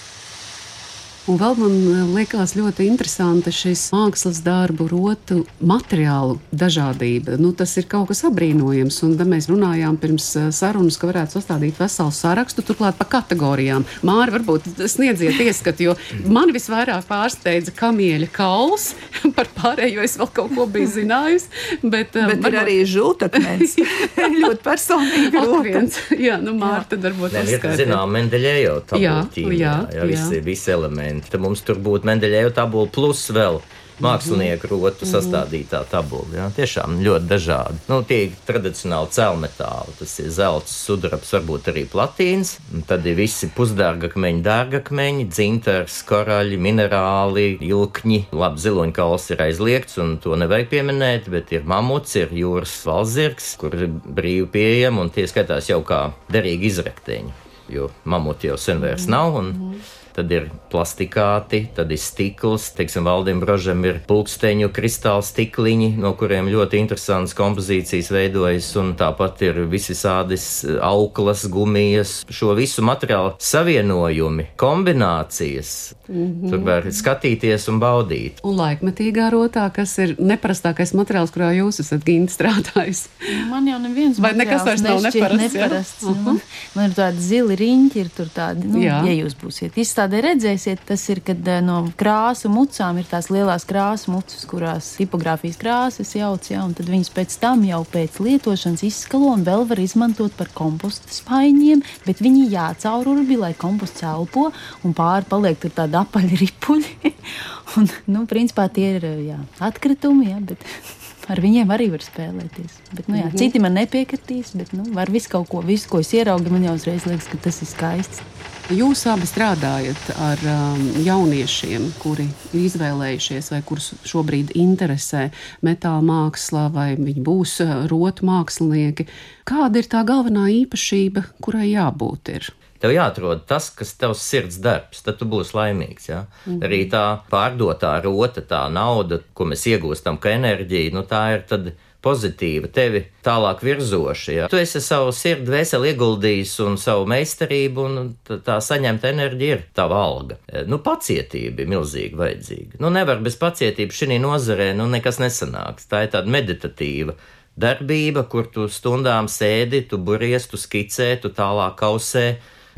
Un 1.30 1.36
vēl 1.38 1.54
man 1.60 1.74
eh, 1.78 1.98
liekas 2.10 2.56
ļoti 2.58 2.88
interesanti 2.90 3.52
šis 3.54 3.84
mākslas 3.94 4.40
darbu, 4.42 4.88
rotu 4.90 5.44
materiālu 5.62 6.40
dažādība. 6.50 7.36
Nu, 7.38 7.52
tas 7.54 7.76
ir 7.78 7.86
kaut 7.90 8.08
kas 8.10 8.24
apbrīnojams. 8.26 8.96
Un 9.06 9.14
mēs 9.30 9.46
runājām 9.46 9.94
pirms 10.02 10.26
eh, 10.40 10.48
sarunas, 10.54 10.98
ka 10.98 11.06
varētu 11.06 11.36
sastādīt 11.36 11.78
veselu 11.78 12.10
sarakstu, 12.16 12.64
turklāt 12.66 12.98
pa 12.98 13.06
kategorijām. 13.12 13.86
Māri, 14.02 14.34
varbūt 14.40 14.82
sniedziet 14.90 15.38
ieskatu, 15.44 15.90
jo 15.90 15.94
man 16.26 16.50
visvairāk 16.56 17.06
pārsteidza 17.06 17.76
kamieļa 17.78 18.32
kauls. 18.34 18.90
Par 19.36 19.46
pārējo 19.54 20.02
es 20.02 20.18
vēl 20.18 20.32
kaut 20.34 20.50
ko 20.56 20.66
biju 20.66 20.90
zinājusi. 20.96 21.46
Bet, 21.84 22.18
eh, 22.18 22.26
bet 22.32 22.42
varbūt... 22.42 22.50
ir 22.50 22.58
arī 22.64 22.76
žūtakmens. 22.90 23.76
ļoti 24.42 24.66
personīgi. 24.66 25.46
Viens. 25.70 26.02
Jā, 26.18 26.42
nu 26.42 26.56
Māri, 26.58 26.90
tad 26.90 27.06
varbūt 27.06 27.38
tas 27.38 27.54
ir. 27.54 27.70
Zinām, 27.84 28.18
Mendeļējo 28.18 28.76
tabula 28.90 29.06
jā, 29.06 29.46
jā, 29.46 29.54
jā, 29.54 29.78
jā. 29.94 30.10
Visi, 30.10 30.42
visi 30.42 30.74
elementi 30.74 31.19
elementi. 31.20 31.30
Tad 31.30 31.40
mums 31.40 31.62
tur 31.62 31.78
būtu 31.78 32.06
Mendeļēva 32.06 32.54
tabula 32.54 32.88
plus 32.90 33.30
vēl 33.30 33.60
mākslinieku 34.00 34.66
rotu 34.70 35.04
sastādītā 35.04 35.84
tabula. 35.90 36.24
Ja? 36.32 36.46
Tiešām 36.48 37.02
ļoti 37.04 37.26
dažādi. 37.28 37.80
Nu, 37.90 38.02
tie 38.02 38.24
ir 38.24 38.36
tradicionāli 38.46 39.12
celmetāli. 39.12 39.92
Tas 39.98 40.14
ir 40.20 40.30
zelts, 40.32 40.72
sudrabs, 40.86 41.32
varbūt 41.34 41.68
arī 41.68 41.84
platīns. 41.84 42.54
Tad 42.88 43.04
ir 43.04 43.18
visi 43.18 43.50
pusdārgakmeņi, 43.52 44.40
dārgakmeņi, 44.46 45.28
dzintars, 45.28 46.00
koraļi, 46.08 46.56
minerāli, 46.56 47.58
ilkņi. 47.60 48.22
Labi, 48.32 48.64
ziloņkauls 48.64 49.30
ir 49.34 49.44
aizliegts, 49.50 50.00
un 50.00 50.16
to 50.24 50.32
nevajag 50.40 50.72
pieminēt, 50.72 51.28
bet 51.28 51.52
ir 51.52 51.68
mamuts, 51.68 52.16
ir 52.16 52.32
jūras 52.32 52.78
valzirgs, 52.88 53.52
kur 53.60 53.76
ir 53.76 53.90
brīvi 53.90 54.48
pieejami, 54.56 55.04
un 55.04 55.12
tie 55.12 55.28
skatās 55.28 55.68
jau 55.68 55.82
kā 55.84 56.06
derīgi 56.32 56.72
izrakteņi. 56.72 57.38
Jo 57.70 57.92
mamuti 58.08 58.48
jau 58.48 58.56
sen 58.58 58.80
vairs 58.82 59.04
nav. 59.12 59.36
Un, 59.36 59.52
mm 59.52 59.72
-hmm 59.74 59.99
tad 60.14 60.32
ir 60.32 60.48
plastikāti, 60.70 61.64
tad 61.74 61.90
ir 61.92 62.00
stikls, 62.00 62.70
teiksim, 62.76 63.06
Valdim 63.06 63.40
Brožam 63.42 63.84
ir 63.86 64.00
pulksteņu 64.08 64.70
kristāla 64.74 65.22
stikliņi, 65.24 65.92
no 66.00 66.12
kuriem 66.18 66.50
ļoti 66.50 66.80
interesantas 66.80 67.34
kompozīcijas 67.38 68.10
veidojas, 68.14 68.70
un 68.80 68.92
tāpat 68.98 69.42
ir 69.46 69.62
visisādas 69.70 70.46
auklas, 70.84 71.46
gumijas, 71.50 72.20
šo 72.30 72.54
visu 72.58 72.84
materiālu 72.86 73.34
savienojumi, 73.38 74.50
kombinācijas. 74.60 75.94
Mm 76.10 76.26
-hmm. 76.26 76.50
Tur 76.50 76.58
var 76.66 76.86
skatīties 76.90 77.68
un 77.70 77.80
baudīt. 77.80 78.40
Un 78.42 78.56
laikmetīgā 78.58 79.30
rotā, 79.30 79.70
kas 79.72 79.98
ir 79.98 80.16
neparastākais 80.18 80.94
materiāls, 80.94 81.30
kurā 81.30 81.52
jūs 81.54 81.80
esat 81.80 82.04
gimti 82.04 82.34
strādājis. 82.34 83.06
Man 83.50 83.68
jau 83.68 83.78
neviens 83.78 84.18
Vai 84.18 84.32
nekas 84.34 84.64
vairs 84.66 84.82
nav 84.82 85.02
neparasts? 85.02 85.54
neparasts. 85.54 86.02
Uh 86.02 86.10
-huh. 86.10 86.24
man, 86.24 86.40
man 86.74 86.90
ir 86.90 86.96
tādi 86.96 87.18
zili 87.18 87.56
riņķi, 87.56 87.96
ir 87.96 88.08
tur 88.16 88.26
tādi, 88.26 88.66
nu, 88.66 88.78
Jā. 88.78 89.06
ja 89.06 89.12
jūs 89.24 89.36
būsiet 89.42 89.76
izstāstījis 89.76 89.99
izstādē 90.00 90.22
redzēsiet, 90.24 90.80
tas 90.88 91.02
ir, 91.12 91.18
kad 91.20 91.44
eh, 91.44 91.58
no 91.60 91.82
krāsu 92.00 92.48
mucām 92.48 92.96
ir 92.96 93.04
tās 93.04 93.26
lielās 93.28 93.66
krāsu 93.68 94.14
mucas, 94.14 94.46
kurās 94.48 94.94
tipogrāfijas 94.96 95.58
krāsas 95.60 96.14
jauc, 96.16 96.46
ja, 96.48 96.62
un 96.64 96.72
tad 96.72 96.88
viņas 96.88 97.10
pēc 97.12 97.34
tam 97.42 97.66
jau 97.68 97.82
pēc 97.84 98.16
lietošanas 98.24 98.80
izskalo 98.88 99.34
un 99.34 99.44
vēl 99.44 99.66
var 99.68 99.82
izmantot 99.82 100.32
par 100.38 100.48
komposta 100.56 101.12
spaiņiem, 101.12 101.82
bet 102.06 102.22
viņi 102.24 102.46
jācaururbi, 102.48 103.36
lai 103.42 103.52
komposts 103.60 104.06
elpo, 104.08 104.46
un 104.80 104.96
pāri 104.96 105.28
paliek 105.28 105.60
tur 105.60 105.74
tādi 105.76 106.00
apaļi 106.00 106.38
ripuļi. 106.46 107.12
un, 107.76 107.90
nu, 108.08 108.24
principā 108.30 108.70
tie 108.72 108.94
ir 108.94 109.04
jā, 109.26 109.36
atkritumi, 109.68 110.30
ja, 110.30 110.40
bet 110.40 110.64
ar 111.34 111.44
viņiem 111.44 111.74
arī 111.76 111.90
var 111.92 112.06
spēlēties. 112.06 112.80
Bet, 112.94 113.04
nu, 113.04 113.18
jā, 113.18 113.26
mm 113.26 113.34
-hmm. 113.34 113.42
Citi 113.44 113.60
man 113.60 113.76
nepiekritīs, 113.76 114.56
bet 114.56 114.72
nu, 114.72 114.88
var 114.96 115.12
visu 115.12 115.28
kaut 115.36 115.52
ko, 115.52 115.60
visu, 115.60 115.92
ko 115.92 116.00
es 116.00 116.14
ieraugu, 116.16 116.48
man 116.48 116.64
jau 116.70 116.78
uzreiz 116.80 117.04
liekas, 117.04 117.28
ka 117.28 117.36
tas 117.36 117.60
ir 117.60 117.68
skaists. 117.68 118.24
Jūs 118.70 119.00
abi 119.10 119.26
strādājat 119.26 120.12
ar 120.22 120.42
um, 120.46 120.82
jauniešiem, 121.02 121.88
kuri 121.98 122.28
ir 122.54 122.68
izvēlējušies 122.68 123.48
vai 123.50 123.58
kurus 123.66 123.88
šobrīd 124.06 124.52
interesē 124.54 125.24
metāla 125.66 126.04
māksla, 126.06 126.68
vai 126.70 126.92
viņi 126.94 127.24
būs 127.26 127.56
uh, 127.64 127.72
rotu 127.90 128.28
mākslinieki. 128.28 129.08
Kāda 129.50 129.82
ir 129.82 129.90
tā 129.90 130.04
galvenā 130.06 130.46
īpašība, 130.60 131.24
kurai 131.42 131.72
jābūt? 131.72 132.30
Ir? 132.36 132.46
Tev 132.78 132.94
jāatrod 132.94 133.42
tas, 133.50 133.72
kas 133.74 133.90
tavs 133.98 134.22
sirds 134.22 134.62
darbs, 134.62 135.02
tad 135.02 135.18
tu 135.18 135.26
būsi 135.26 135.58
laimīgs. 135.58 136.06
Ja? 136.12 136.22
Mm. 136.46 136.62
Arī 136.70 136.84
tā 136.94 137.04
pārdotā 137.32 137.96
rota, 138.06 138.46
tā 138.46 138.68
nauda, 138.70 139.18
ko 139.34 139.50
mēs 139.50 139.66
iegūstam, 139.66 140.22
kā 140.22 140.36
enerģija, 140.38 140.94
nu 140.94 141.02
tā 141.10 141.26
ir 141.34 141.42
tad 141.50 141.72
pozitīva, 142.04 142.70
tevi 142.72 143.02
tālāk 143.24 143.62
virzoša. 143.64 144.32
Ja? 144.34 144.48
Tu 144.52 144.60
esi 144.60 144.80
savu 144.84 145.12
sirdi 145.16 145.52
veseli 145.52 145.92
ieguldījis 145.92 146.54
un 146.64 146.78
savu 146.80 147.06
meistarību, 147.10 147.86
un 147.88 148.38
tā 148.46 148.60
saņemta 148.64 149.10
enerģija 149.12 149.58
ir 149.58 149.66
tava 149.76 150.00
alga. 150.04 150.38
Nu, 150.68 150.80
pacietība 150.84 151.64
ir 151.64 151.72
milzīgi 151.72 152.18
vajadzīga. 152.20 152.80
Nu, 152.82 152.92
nevar 152.94 153.20
bez 153.24 153.36
pacietības 153.40 154.00
šī 154.00 154.20
nozarē, 154.22 154.72
nu, 154.78 154.88
nekas 154.90 155.20
nesanāks. 155.22 155.88
Tā 155.90 156.06
ir 156.06 156.14
tāda 156.14 156.32
meditatīva 156.32 157.16
darbība, 157.60 158.24
kur 158.30 158.48
tu 158.52 158.68
stundām 158.72 159.28
sēdi, 159.28 159.84
tu 159.90 159.98
buries, 160.00 160.48
tu 160.48 160.60
skicē, 160.60 161.12
tu 161.20 161.32
tālāk 161.34 161.76
kausē 161.80 162.26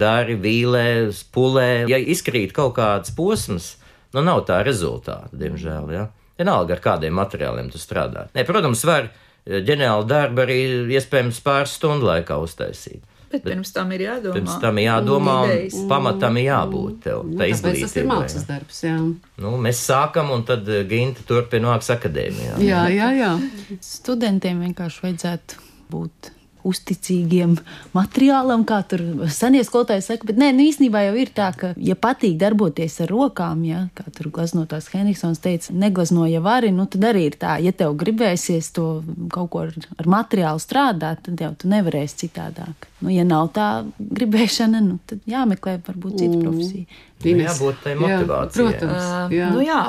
dari, 0.00 0.34
vīlē, 0.40 1.12
pulē. 1.34 1.86
Ja 1.90 2.00
izkrīt 2.00 2.54
kaut 2.56 2.74
kāds 2.80 3.14
posms, 3.14 3.76
nu 4.16 4.24
nav 4.24 4.44
tā 4.48 4.62
rezultāta, 4.66 5.30
diemžēl. 5.36 5.92
Ja? 5.94 6.08
Vienalga 6.42 6.76
ar 6.76 6.82
kādiem 6.82 7.14
materiāliem 7.16 7.70
tu 7.72 7.80
strādā. 7.80 8.26
Ne, 8.34 8.44
protams, 8.48 8.82
var 8.88 9.08
eh, 9.08 9.62
ģeniāli 9.62 10.10
darbu 10.10 10.44
arī 10.44 10.58
iespējams 10.98 11.40
pāris 11.46 11.78
stundu 11.78 12.10
laikā 12.10 12.38
uztaisīt. 12.42 13.02
Bet 13.32 13.46
pirms 13.46 13.70
tam 13.72 13.88
ir 13.96 14.02
jādomā. 14.04 14.34
Pirms 14.36 14.58
tam 14.60 14.78
ir 14.80 14.86
jādomā, 14.90 15.36
un, 15.46 15.62
un 15.78 15.86
pamatam 15.88 16.36
ir 16.36 16.50
jābūt 16.50 16.98
tev. 17.06 17.22
Nu, 17.24 17.38
tas 17.40 17.96
ir 17.96 18.08
mākslas 18.10 18.44
darbs, 18.44 18.82
jā. 18.84 18.98
Nu, 19.40 19.54
mēs 19.62 19.80
sākam, 19.86 20.34
un 20.34 20.44
tad 20.48 20.68
eh, 20.68 20.84
Ginta 20.90 21.24
turpina 21.28 21.70
mākslas 21.72 21.96
akadēmijā. 21.96 22.58
Jā, 22.66 22.84
jā, 22.92 23.08
jā. 23.16 23.32
Studentiem 23.80 24.60
vienkārši 24.66 25.06
vajadzētu 25.06 25.64
būt 25.94 26.32
uzticīgiem 26.68 27.56
materiālam, 27.96 28.66
kā 28.68 28.82
tur 28.88 29.02
senie 29.32 29.62
skolotāji 29.66 30.04
saka. 30.06 30.28
Bet 30.30 30.40
nē, 30.40 30.52
nu, 30.56 30.66
īstenībā 30.70 31.04
jau 31.08 31.16
ir 31.22 31.32
tā, 31.34 31.50
ka, 31.58 31.72
ja 31.76 31.96
patīk 31.98 32.38
darboties 32.40 33.00
ar 33.04 33.12
rokām, 33.12 33.64
ja, 33.68 33.86
kā 33.98 34.06
tur 34.14 34.30
glaznotājs 34.34 34.90
Henriksons 34.92 35.42
teica, 35.42 35.74
neglazno 35.74 36.28
jau 36.30 36.44
vari, 36.44 36.72
nu 36.74 36.86
tad 36.90 37.08
arī 37.12 37.26
ir 37.30 37.40
tā, 37.40 37.58
ja 37.62 37.74
tev 37.76 37.96
gribēsies 38.00 38.72
to 38.76 38.88
kaut 39.32 39.52
ko 39.52 39.66
ar, 39.66 39.76
ar 39.98 40.14
materiālu 40.20 40.62
strādāt, 40.62 41.26
tad 41.28 41.44
jau 41.46 41.52
tu 41.58 41.72
nevarēsi 41.72 42.26
citādāk. 42.26 42.91
Nu, 43.02 43.10
ja 43.10 43.24
nav 43.26 43.48
tā 43.56 43.68
gribēšana, 43.98 44.78
nu, 44.84 45.00
tad 45.10 45.24
jāmeklē 45.26 45.80
varbūt 45.82 46.20
cita 46.20 46.36
mm. 46.36 46.42
profesija. 46.44 47.00
Ines. 47.22 47.48
Jābūt 47.52 47.80
tai 47.84 47.92
motivācijai. 47.98 48.64
Jā, 48.66 48.78
protams, 48.80 49.08
jā. 49.34 49.46
Uh, 49.46 49.54
nu 49.54 49.62
jā, 49.62 49.80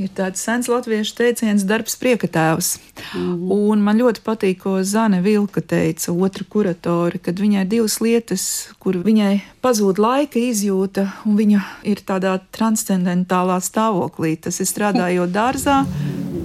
ir 0.00 0.12
tāds 0.16 0.40
sens 0.44 0.68
latviešu 0.72 1.16
teiciens, 1.18 1.64
darbs 1.68 1.96
priekatēvs. 2.00 2.70
Mm. 3.16 3.52
Un 3.56 3.84
man 3.84 4.00
ļoti 4.00 4.24
patīk, 4.24 4.62
ko 4.64 4.74
Zane 4.88 5.20
Vilka 5.24 5.64
teica, 5.64 6.12
otra 6.12 6.46
kuratori, 6.48 7.20
kad 7.24 7.40
viņai 7.40 7.64
divas 7.68 7.98
lietas, 8.04 8.46
kur 8.80 9.00
viņai 9.04 9.34
pazūd 9.64 10.00
laika 10.00 10.40
izjūta, 10.40 11.08
un 11.28 11.40
viņa 11.40 11.64
ir 11.88 12.04
tādā 12.08 12.38
transcendentālā 12.56 13.60
stāvoklī. 13.64 14.36
Tas 14.40 14.60
ir 14.60 14.68
strādājot 14.68 15.32
dārzā 15.32 15.82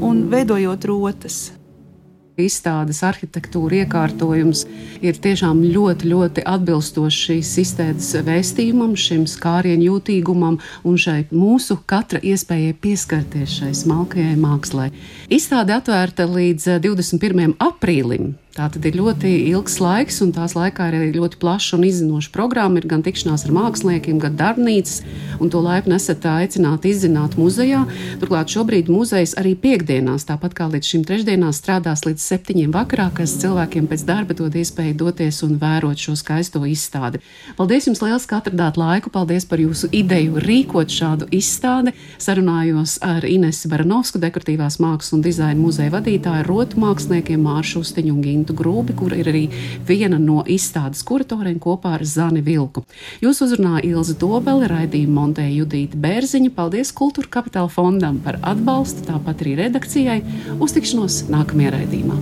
un 0.04 0.28
veidojot 0.32 0.92
rotas 0.92 1.48
izstādes 2.38 3.00
arhitektūra 3.06 3.82
iekārtojums 3.84 4.64
ir 5.02 5.18
tiešām 5.22 5.64
ļoti, 5.74 6.10
ļoti 6.12 6.46
atbilstošs 6.46 7.20
šīs 7.28 7.54
izstādes 7.64 8.12
vēstījumam, 8.28 8.94
šim 8.98 9.26
skārienu 9.30 9.90
jūtīgumam 9.92 10.60
un 10.88 11.00
šai 11.02 11.24
mūsu 11.34 11.80
katra 11.90 12.22
iespējai 12.22 12.76
pieskarties 12.82 13.58
šai 13.60 13.74
smalkajai 13.82 14.36
mākslai. 14.42 14.92
Izstāde 15.34 15.74
atvērta 15.78 16.30
līdz 16.30 16.78
21. 16.86 17.48
Eh, 17.48 17.56
aprīlim. 17.68 18.36
Tā 18.58 18.66
tad 18.74 18.86
ir 18.90 18.96
ļoti 18.98 19.30
ilgs 19.52 19.76
laiks, 19.78 20.16
un 20.26 20.32
tās 20.34 20.56
laikā 20.58 20.88
ir 20.90 21.12
ļoti 21.14 21.38
plaša 21.38 21.76
un 21.78 21.84
izzinoša 21.86 22.32
programma. 22.34 22.80
Ir 22.82 22.88
gan 22.90 23.04
tikšanās 23.06 23.44
ar 23.46 23.52
māksliniekiem, 23.54 24.18
gan 24.24 24.34
darbnīcas, 24.40 25.04
un 25.38 25.52
to 25.54 25.60
laipni 25.62 25.94
esat 25.94 26.26
aicināti 26.26 26.90
izzināt 26.90 27.36
muzejā. 27.38 27.84
Turklāt 28.18 28.50
šobrīd 28.50 28.90
muzejs 28.90 29.36
arī 29.38 29.52
piekdienās, 29.62 30.26
tāpat 30.26 30.56
kā 30.58 30.66
līdz 30.74 30.90
šim 30.90 31.04
trešdienās, 31.06 31.60
strādās 31.62 32.02
līdz 32.08 32.26
septiņiem 32.32 32.74
vakarā, 32.74 33.12
kas 33.20 33.36
cilvēkiem 33.44 33.86
pēc 33.92 34.08
darba 34.10 34.34
dod 34.42 34.58
iespēju 34.58 34.98
doties 35.04 35.44
un 35.46 35.54
vērot 35.62 36.02
šo 36.02 36.18
skaisto 36.18 36.64
izstādi. 36.66 37.22
Paldies 37.62 37.86
jums 37.92 38.02
liels, 38.02 38.26
ka 38.26 38.42
atradāt 38.42 38.82
laiku! 38.82 39.14
Paldies 39.14 39.46
par 39.46 39.62
jūsu 39.62 39.92
ideju 39.94 40.42
rīkot 40.42 40.90
šādu 40.98 41.30
izstādi! 41.30 41.94
Sarunājos 42.18 42.98
ar 43.06 43.22
Inesu 43.30 43.70
Baranovsku, 43.70 44.18
dekoratīvās 44.26 44.82
mākslas 44.82 45.14
un 45.14 45.22
dizaina 45.22 45.62
muzeja 45.62 45.94
vadītāju, 45.94 46.50
rotu 46.50 46.82
māksliniekiem 46.82 47.46
Māršu 47.46 47.86
Ustiņu 47.86 48.18
un 48.18 48.26
Gintu. 48.26 48.47
Guntu 48.48 48.56
Grūbi, 48.56 48.96
kur 48.96 49.14
ir 49.14 49.28
arī 49.28 49.48
viena 49.88 50.18
no 50.20 50.44
izstādes 50.48 51.04
kuratoriem 51.04 51.60
kopā 51.60 51.98
ar 51.98 52.04
Zani 52.08 52.42
Vilku. 52.42 52.86
Jūs 53.22 53.42
uzrunāja 53.44 53.84
Ilza 53.84 54.16
Dobele, 54.20 54.68
raidījumu 54.72 55.16
montēja 55.20 55.64
Judīta 55.64 56.00
Bērziņa. 56.00 56.54
Paldies 56.56 56.94
Kultūra 56.96 57.28
Kapitāla 57.28 57.70
fondam 57.72 58.22
par 58.24 58.40
atbalstu, 58.42 59.04
tāpat 59.10 59.44
arī 59.44 59.58
redakcijai. 59.66 60.22
Uztikšanos 60.64 61.26
nākamajā 61.34 61.76
raidījumā. 61.76 62.22